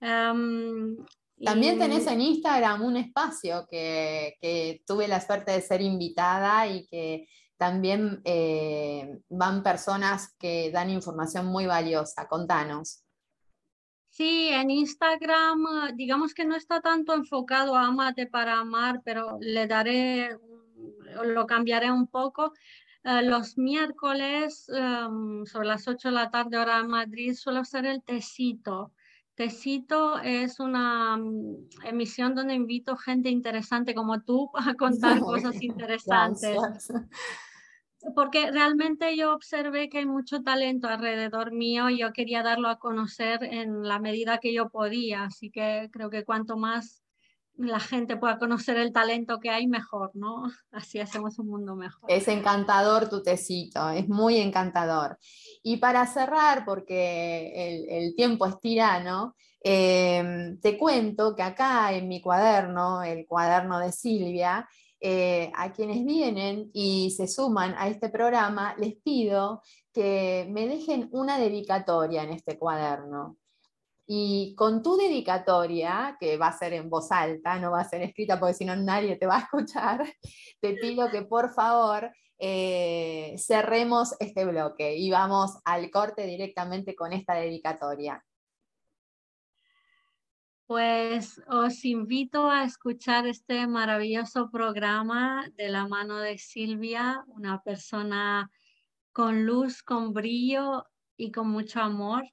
Em, 0.00 0.98
también 1.42 1.78
tenés 1.78 2.06
en 2.08 2.20
Instagram 2.20 2.82
un 2.82 2.98
espacio 2.98 3.66
que, 3.70 4.82
tuve 4.86 5.08
la 5.08 5.22
suerte 5.22 5.52
de 5.52 5.62
ser 5.62 5.80
invitada 5.80 6.66
y 6.66 6.86
que 6.86 7.26
también 7.56 8.20
eh, 8.26 9.18
van 9.30 9.62
personas 9.62 10.34
que 10.38 10.70
dan 10.70 10.90
información 10.90 11.46
muy 11.46 11.64
valiosa. 11.64 12.28
Contanos. 12.28 13.01
Sí, 14.12 14.48
en 14.50 14.70
Instagram, 14.70 15.64
eh, 15.88 15.92
digamos 15.94 16.34
que 16.34 16.44
no 16.44 16.54
está 16.54 16.82
tanto 16.82 17.14
enfocado 17.14 17.74
a 17.74 17.86
Amate 17.86 18.26
para 18.26 18.58
amar, 18.58 19.00
pero 19.02 19.38
le 19.40 19.66
daré, 19.66 20.36
lo 21.24 21.46
cambiaré 21.46 21.90
un 21.90 22.06
poco. 22.06 22.52
Eh, 23.04 23.22
los 23.22 23.56
miércoles, 23.56 24.66
sobre 25.46 25.66
las 25.66 25.88
8 25.88 26.08
de 26.08 26.14
la 26.14 26.30
tarde, 26.30 26.58
hora 26.58 26.82
de 26.82 26.88
Madrid, 26.88 27.32
suelo 27.32 27.60
hacer 27.60 27.86
el 27.86 28.02
tecito. 28.02 28.92
Tecito 29.34 30.18
es 30.18 30.60
una 30.60 31.16
mm, 31.16 31.68
emisión 31.84 32.34
donde 32.34 32.52
invito 32.52 32.98
gente 32.98 33.30
interesante 33.30 33.94
como 33.94 34.20
tú 34.20 34.50
a 34.54 34.74
contar 34.76 35.20
cosas 35.20 35.62
interesantes 35.62 36.58
porque 38.14 38.50
realmente 38.50 39.16
yo 39.16 39.32
observé 39.34 39.88
que 39.88 39.98
hay 39.98 40.06
mucho 40.06 40.42
talento 40.42 40.88
alrededor 40.88 41.52
mío 41.52 41.88
y 41.88 41.98
yo 41.98 42.12
quería 42.12 42.42
darlo 42.42 42.68
a 42.68 42.78
conocer 42.78 43.44
en 43.44 43.82
la 43.82 43.98
medida 43.98 44.38
que 44.38 44.52
yo 44.52 44.68
podía, 44.70 45.24
así 45.24 45.50
que 45.50 45.88
creo 45.92 46.10
que 46.10 46.24
cuanto 46.24 46.56
más 46.56 47.02
la 47.56 47.80
gente 47.80 48.16
pueda 48.16 48.38
conocer 48.38 48.76
el 48.78 48.92
talento 48.92 49.38
que 49.38 49.50
hay, 49.50 49.66
mejor, 49.66 50.10
¿no? 50.14 50.44
Así 50.72 51.00
hacemos 51.00 51.38
un 51.38 51.48
mundo 51.48 51.76
mejor. 51.76 52.10
Es 52.10 52.28
encantador 52.28 53.08
tu 53.08 53.22
tecito, 53.22 53.90
es 53.90 54.08
muy 54.08 54.38
encantador. 54.38 55.18
Y 55.62 55.76
para 55.76 56.06
cerrar, 56.06 56.64
porque 56.64 57.86
el, 57.88 58.14
tiempo 58.14 58.46
es 58.46 58.58
tirano, 58.58 59.36
eh, 59.62 60.56
te 60.60 60.76
cuento 60.78 61.36
que 61.36 61.42
acá 61.42 61.92
en 61.92 62.08
mi 62.08 62.20
cuaderno, 62.20 63.02
el 63.02 63.26
cuaderno 63.26 63.78
de 63.78 63.92
Silvia, 63.92 64.68
eh, 65.04 65.50
a 65.56 65.72
quienes 65.72 66.04
vienen 66.04 66.70
y 66.72 67.10
se 67.10 67.26
suman 67.26 67.74
a 67.76 67.88
este 67.88 68.08
programa, 68.08 68.76
les 68.78 68.94
pido 68.94 69.60
que 69.92 70.46
me 70.50 70.68
dejen 70.68 71.08
una 71.10 71.38
dedicatoria 71.38 72.22
en 72.22 72.30
este 72.30 72.56
cuaderno. 72.56 73.36
Y 74.06 74.54
con 74.56 74.80
tu 74.80 74.96
dedicatoria, 74.96 76.16
que 76.20 76.36
va 76.36 76.48
a 76.48 76.58
ser 76.58 76.74
en 76.74 76.88
voz 76.88 77.10
alta, 77.10 77.58
no 77.58 77.72
va 77.72 77.80
a 77.80 77.88
ser 77.88 78.02
escrita 78.02 78.38
porque 78.38 78.54
si 78.54 78.64
no 78.64 78.76
nadie 78.76 79.16
te 79.16 79.26
va 79.26 79.38
a 79.38 79.40
escuchar, 79.40 80.04
te 80.60 80.74
pido 80.74 81.10
que 81.10 81.22
por 81.22 81.52
favor 81.52 82.08
eh, 82.38 83.34
cerremos 83.38 84.14
este 84.20 84.44
bloque 84.44 84.96
y 84.96 85.10
vamos 85.10 85.58
al 85.64 85.90
corte 85.90 86.26
directamente 86.26 86.94
con 86.94 87.12
esta 87.12 87.34
dedicatoria. 87.34 88.24
Pues 90.66 91.40
os 91.48 91.84
invito 91.84 92.48
a 92.48 92.64
escuchar 92.64 93.26
este 93.26 93.66
maravilloso 93.66 94.50
programa 94.50 95.46
de 95.56 95.68
la 95.68 95.86
mano 95.86 96.18
de 96.18 96.38
Silvia, 96.38 97.24
una 97.26 97.62
persona 97.62 98.50
con 99.12 99.44
luz, 99.44 99.82
con 99.82 100.12
brillo 100.12 100.84
y 101.16 101.30
con 101.30 101.48
mucho 101.48 101.80
amor, 101.80 102.24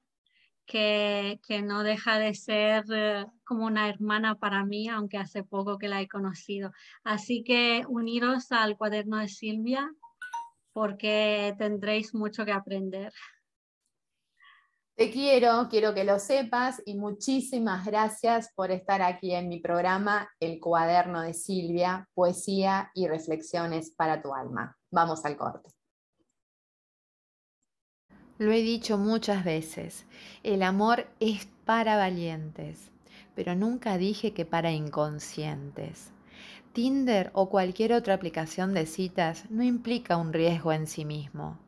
que, 0.64 1.40
que 1.46 1.62
no 1.62 1.82
deja 1.82 2.18
de 2.18 2.34
ser 2.34 2.84
eh, 2.92 3.26
como 3.44 3.66
una 3.66 3.88
hermana 3.88 4.38
para 4.38 4.64
mí, 4.64 4.88
aunque 4.88 5.18
hace 5.18 5.42
poco 5.42 5.78
que 5.78 5.88
la 5.88 6.00
he 6.00 6.08
conocido. 6.08 6.72
Así 7.04 7.42
que 7.42 7.84
uniros 7.88 8.52
al 8.52 8.76
cuaderno 8.76 9.18
de 9.18 9.28
Silvia 9.28 9.90
porque 10.72 11.54
tendréis 11.58 12.14
mucho 12.14 12.44
que 12.44 12.52
aprender. 12.52 13.12
Te 15.00 15.10
quiero, 15.10 15.66
quiero 15.70 15.94
que 15.94 16.04
lo 16.04 16.18
sepas 16.18 16.82
y 16.84 16.94
muchísimas 16.94 17.86
gracias 17.86 18.52
por 18.54 18.70
estar 18.70 19.00
aquí 19.00 19.32
en 19.32 19.48
mi 19.48 19.58
programa 19.58 20.28
El 20.38 20.60
cuaderno 20.60 21.22
de 21.22 21.32
Silvia, 21.32 22.06
poesía 22.12 22.90
y 22.92 23.08
reflexiones 23.08 23.94
para 23.96 24.20
tu 24.20 24.34
alma. 24.34 24.76
Vamos 24.90 25.24
al 25.24 25.38
corte. 25.38 25.70
Lo 28.36 28.52
he 28.52 28.60
dicho 28.60 28.98
muchas 28.98 29.42
veces, 29.42 30.04
el 30.42 30.62
amor 30.62 31.06
es 31.18 31.48
para 31.64 31.96
valientes, 31.96 32.90
pero 33.34 33.54
nunca 33.54 33.96
dije 33.96 34.34
que 34.34 34.44
para 34.44 34.70
inconscientes. 34.70 36.10
Tinder 36.74 37.30
o 37.32 37.48
cualquier 37.48 37.94
otra 37.94 38.12
aplicación 38.12 38.74
de 38.74 38.84
citas 38.84 39.50
no 39.50 39.62
implica 39.62 40.18
un 40.18 40.34
riesgo 40.34 40.74
en 40.74 40.86
sí 40.86 41.06
mismo 41.06 41.58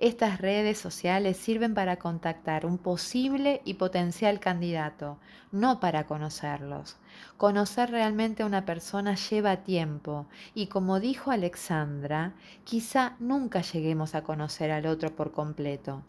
estas 0.00 0.40
redes 0.40 0.78
sociales 0.78 1.36
sirven 1.36 1.74
para 1.74 1.96
contactar 1.98 2.64
un 2.64 2.78
posible 2.78 3.60
y 3.66 3.74
potencial 3.74 4.40
candidato, 4.40 5.18
no 5.52 5.78
para 5.78 6.06
conocerlos. 6.06 6.96
Conocer 7.36 7.90
realmente 7.90 8.42
a 8.42 8.46
una 8.46 8.64
persona 8.64 9.14
lleva 9.14 9.58
tiempo 9.58 10.26
y 10.54 10.68
como 10.68 11.00
dijo 11.00 11.30
Alexandra, 11.30 12.32
quizá 12.64 13.16
nunca 13.18 13.60
lleguemos 13.60 14.14
a 14.14 14.22
conocer 14.22 14.70
al 14.70 14.86
otro 14.86 15.14
por 15.14 15.32
completo. 15.32 16.02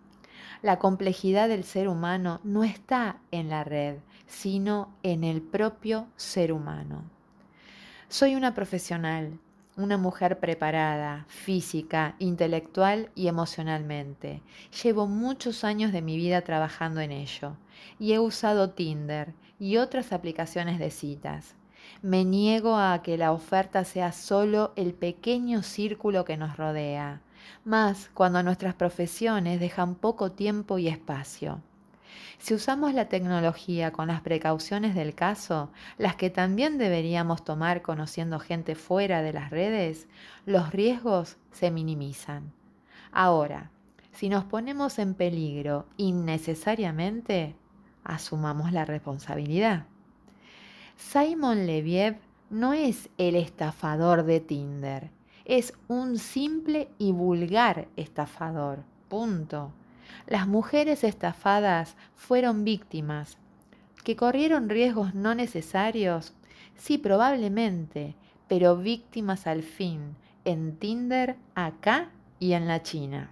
La 0.62 0.80
complejidad 0.80 1.50
del 1.50 1.66
ser 1.66 1.90
humano 1.90 2.40
no 2.46 2.64
está 2.64 3.18
en 3.32 3.50
la 3.50 3.66
red, 3.66 3.98
sino 4.26 4.96
en 5.04 5.26
el 5.26 5.42
propio 5.42 6.08
ser 6.16 6.54
humano. 6.54 7.04
Soy 8.08 8.36
una 8.36 8.54
profesional 8.54 9.38
una 9.78 9.98
mujer 9.98 10.40
preparada, 10.40 11.26
física, 11.28 12.16
intelectual 12.20 13.10
y 13.16 13.28
emocionalmente. 13.28 14.42
Llevo 14.84 15.08
muchos 15.08 15.64
años 15.64 15.92
de 15.92 16.02
mi 16.02 16.18
vida 16.18 16.42
trabajando 16.42 17.02
en 17.02 17.12
ello 17.12 17.56
y 18.00 18.14
he 18.14 18.20
usado 18.20 18.72
Tinder 18.72 19.34
y 19.60 19.78
otras 19.78 20.12
aplicaciones 20.12 20.80
de 20.80 20.92
citas. 20.92 21.56
Me 22.02 22.26
niego 22.26 22.78
a 22.78 23.02
que 23.02 23.18
la 23.18 23.32
oferta 23.32 23.84
sea 23.84 24.12
solo 24.12 24.74
el 24.76 24.94
pequeño 24.94 25.64
círculo 25.64 26.26
que 26.26 26.38
nos 26.38 26.58
rodea, 26.58 27.22
más 27.64 28.10
cuando 28.14 28.44
nuestras 28.44 28.76
profesiones 28.76 29.60
dejan 29.60 29.96
poco 29.96 30.32
tiempo 30.32 30.78
y 30.78 30.88
espacio. 30.88 31.62
Si 32.38 32.54
usamos 32.54 32.94
la 32.94 33.10
tecnología 33.10 33.92
con 33.92 34.08
las 34.08 34.22
precauciones 34.22 34.96
del 34.96 35.14
caso, 35.16 35.72
las 35.98 36.16
que 36.16 36.30
también 36.30 36.78
deberíamos 36.78 37.44
tomar 37.44 37.82
conociendo 37.82 38.40
gente 38.40 38.76
fuera 38.76 39.22
de 39.22 39.34
las 39.34 39.50
redes, 39.50 40.08
los 40.46 40.72
riesgos 40.72 41.38
se 41.52 41.72
minimizan. 41.72 42.52
Ahora, 43.12 43.72
si 44.12 44.30
nos 44.30 44.44
ponemos 44.44 45.00
en 45.00 45.14
peligro 45.14 45.86
innecesariamente, 45.98 47.56
asumamos 48.04 48.72
la 48.72 48.86
responsabilidad. 48.86 49.86
Simon 50.98 51.66
Leviev 51.66 52.18
no 52.50 52.74
es 52.74 53.10
el 53.18 53.36
estafador 53.36 54.24
de 54.24 54.40
Tinder, 54.40 55.10
es 55.46 55.74
un 55.88 56.18
simple 56.18 56.90
y 56.98 57.12
vulgar 57.12 57.88
estafador. 57.96 58.84
Punto. 59.10 59.74
Las 60.28 60.48
mujeres 60.48 61.04
estafadas 61.04 61.96
fueron 62.16 62.64
víctimas. 62.64 63.38
¿Que 64.04 64.16
corrieron 64.16 64.70
riesgos 64.70 65.14
no 65.14 65.36
necesarios? 65.36 66.34
Sí, 66.76 66.98
probablemente, 66.98 68.16
pero 68.48 68.78
víctimas 68.78 69.48
al 69.48 69.64
fin, 69.64 70.16
en 70.46 70.78
Tinder, 70.78 71.36
acá 71.56 72.10
y 72.40 72.54
en 72.54 72.68
la 72.68 72.82
China. 72.82 73.32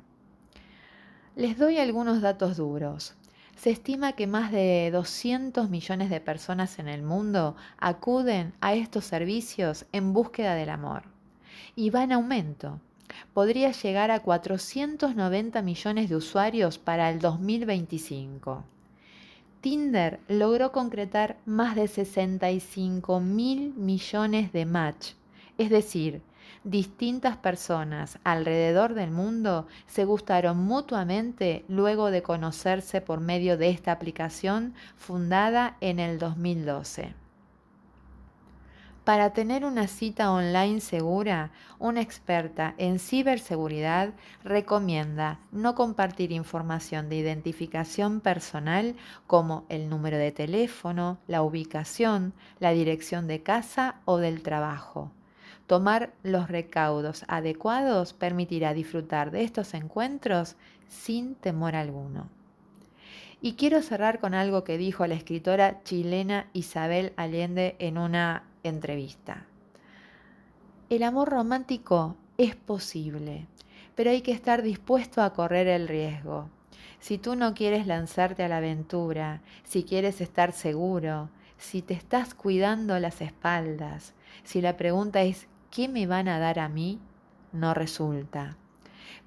Les 1.36 1.58
doy 1.58 1.78
algunos 1.78 2.22
datos 2.22 2.58
duros. 2.58 3.16
Se 3.56 3.72
estima 3.72 4.14
que 4.14 4.28
más 4.28 4.52
de 4.52 4.90
200 4.92 5.70
millones 5.70 6.10
de 6.10 6.22
personas 6.22 6.80
en 6.80 6.88
el 6.88 7.02
mundo 7.02 7.56
acuden 7.78 8.54
a 8.62 8.74
estos 8.74 9.06
servicios 9.06 9.86
en 9.92 10.14
búsqueda 10.14 10.56
del 10.56 10.70
amor. 10.70 11.04
Y 11.76 11.90
va 11.90 12.04
en 12.04 12.14
aumento. 12.14 12.80
Podría 13.34 13.72
llegar 13.72 14.12
a 14.12 14.20
490 14.20 15.62
millones 15.62 16.10
de 16.10 16.16
usuarios 16.16 16.78
para 16.78 17.10
el 17.10 17.20
2025. 17.20 18.64
Tinder 19.62 20.20
logró 20.30 20.72
concretar 20.72 21.38
más 21.46 21.76
de 21.76 21.88
65 21.88 23.20
mil 23.20 23.74
millones 23.76 24.54
de 24.54 24.66
match, 24.66 25.12
es 25.58 25.70
decir, 25.70 26.22
distintas 26.64 27.36
personas 27.38 28.20
alrededor 28.24 28.94
del 28.94 29.12
mundo 29.12 29.68
se 29.88 30.06
gustaron 30.06 30.58
mutuamente 30.58 31.66
luego 31.68 32.12
de 32.12 32.22
conocerse 32.22 33.02
por 33.02 33.20
medio 33.20 33.58
de 33.58 33.70
esta 33.70 33.92
aplicación 33.92 34.74
fundada 34.96 35.76
en 35.82 36.00
el 36.00 36.20
2012. 36.20 37.14
Para 39.10 39.32
tener 39.32 39.66
una 39.66 39.88
cita 39.88 40.32
online 40.32 40.82
segura, 40.82 41.50
una 41.80 42.00
experta 42.00 42.76
en 42.78 43.00
ciberseguridad 43.00 44.14
recomienda 44.44 45.40
no 45.52 45.74
compartir 45.74 46.32
información 46.32 47.10
de 47.10 47.16
identificación 47.16 48.22
personal 48.22 48.96
como 49.26 49.66
el 49.68 49.90
número 49.90 50.20
de 50.20 50.32
teléfono, 50.32 51.18
la 51.26 51.42
ubicación, 51.42 52.34
la 52.60 52.70
dirección 52.70 53.26
de 53.26 53.42
casa 53.42 53.96
o 54.06 54.18
del 54.18 54.44
trabajo. 54.44 55.12
Tomar 55.66 56.14
los 56.22 56.48
recaudos 56.48 57.26
adecuados 57.28 58.14
permitirá 58.14 58.76
disfrutar 58.76 59.32
de 59.32 59.44
estos 59.44 59.74
encuentros 59.74 60.56
sin 60.88 61.34
temor 61.34 61.76
alguno. 61.76 62.30
Y 63.42 63.54
quiero 63.54 63.82
cerrar 63.82 64.20
con 64.20 64.36
algo 64.36 64.64
que 64.64 64.78
dijo 64.78 65.08
la 65.08 65.16
escritora 65.16 65.82
chilena 65.84 66.46
Isabel 66.54 67.14
Allende 67.16 67.76
en 67.80 67.98
una 67.98 68.44
entrevista. 68.64 69.46
El 70.90 71.04
amor 71.04 71.30
romántico 71.30 72.16
es 72.38 72.56
posible, 72.56 73.46
pero 73.96 74.10
hay 74.10 74.22
que 74.22 74.32
estar 74.32 74.62
dispuesto 74.62 75.22
a 75.22 75.34
correr 75.34 75.68
el 75.68 75.88
riesgo. 75.88 76.50
Si 77.00 77.18
tú 77.18 77.36
no 77.36 77.54
quieres 77.54 77.86
lanzarte 77.86 78.44
a 78.44 78.48
la 78.48 78.58
aventura, 78.58 79.42
si 79.64 79.84
quieres 79.84 80.20
estar 80.20 80.52
seguro, 80.52 81.30
si 81.58 81.82
te 81.82 81.94
estás 81.94 82.34
cuidando 82.34 82.98
las 83.00 83.22
espaldas, 83.22 84.14
si 84.44 84.62
la 84.62 84.78
pregunta 84.78 85.22
es 85.22 85.48
¿qué 85.70 85.88
me 85.88 86.08
van 86.08 86.28
a 86.28 86.40
dar 86.40 86.60
a 86.60 86.70
mí? 86.70 87.00
No 87.52 87.74
resulta. 87.74 88.58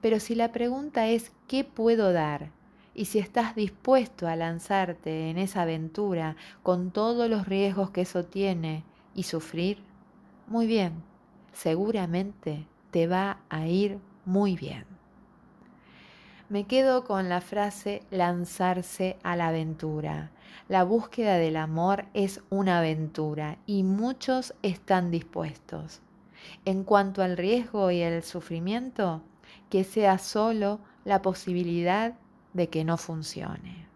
Pero 0.01 0.19
si 0.21 0.35
la 0.35 0.53
pregunta 0.53 1.09
es 1.09 1.33
¿qué 1.47 1.65
puedo 1.65 2.13
dar? 2.13 2.51
Y 2.95 3.07
si 3.07 3.19
estás 3.19 3.55
dispuesto 3.55 4.27
a 4.27 4.37
lanzarte 4.37 5.31
en 5.31 5.39
esa 5.39 5.63
aventura 5.63 6.37
con 6.63 6.91
todos 6.91 7.31
los 7.31 7.47
riesgos 7.47 7.91
que 7.91 8.03
eso 8.03 8.25
tiene 8.25 8.85
y 9.15 9.25
sufrir, 9.25 9.83
muy 10.47 10.67
bien, 10.67 11.03
seguramente 11.53 12.67
te 12.91 13.07
va 13.07 13.41
a 13.49 13.67
ir 13.67 13.99
muy 14.25 14.57
bien. 14.57 14.85
Me 16.49 16.65
quedo 16.65 17.05
con 17.05 17.31
la 17.31 17.41
frase 17.41 18.03
lanzarse 18.11 19.17
a 19.23 19.37
la 19.37 19.49
aventura. 19.49 20.31
La 20.69 20.85
búsqueda 20.85 21.37
del 21.37 21.57
amor 21.57 22.05
es 22.13 22.43
una 22.51 22.81
aventura 22.81 23.57
y 23.65 23.85
muchos 23.85 24.55
están 24.63 25.11
dispuestos. 25.11 26.03
En 26.67 26.85
cuanto 26.85 27.23
al 27.23 27.39
riesgo 27.39 27.91
y 27.91 28.01
el 28.01 28.23
sufrimiento, 28.23 29.23
que 29.71 29.85
sea 29.85 30.19
solo 30.19 30.81
la 31.05 31.23
posibilidad 31.23 32.15
de 32.53 32.69
que 32.69 32.85
no 32.85 32.99
funcione. 32.99 33.87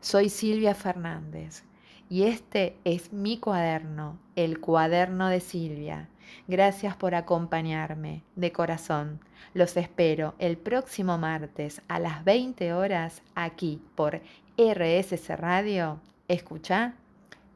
Soy 0.00 0.28
Silvia 0.30 0.74
Fernández 0.74 1.62
y 2.08 2.24
este 2.24 2.76
es 2.84 3.12
mi 3.12 3.38
cuaderno, 3.38 4.18
el 4.36 4.60
cuaderno 4.60 5.28
de 5.28 5.40
Silvia. 5.40 6.08
Gracias 6.46 6.96
por 6.96 7.14
acompañarme 7.14 8.22
de 8.36 8.52
corazón. 8.52 9.20
Los 9.54 9.76
espero 9.76 10.34
el 10.38 10.56
próximo 10.56 11.18
martes 11.18 11.82
a 11.88 11.98
las 11.98 12.24
20 12.24 12.72
horas 12.72 13.22
aquí 13.34 13.80
por 13.94 14.20
RSC 14.56 15.36
Radio. 15.36 16.00
Escucha, 16.28 16.94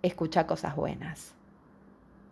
escucha 0.02 0.46
cosas 0.46 0.76
buenas. 0.76 1.34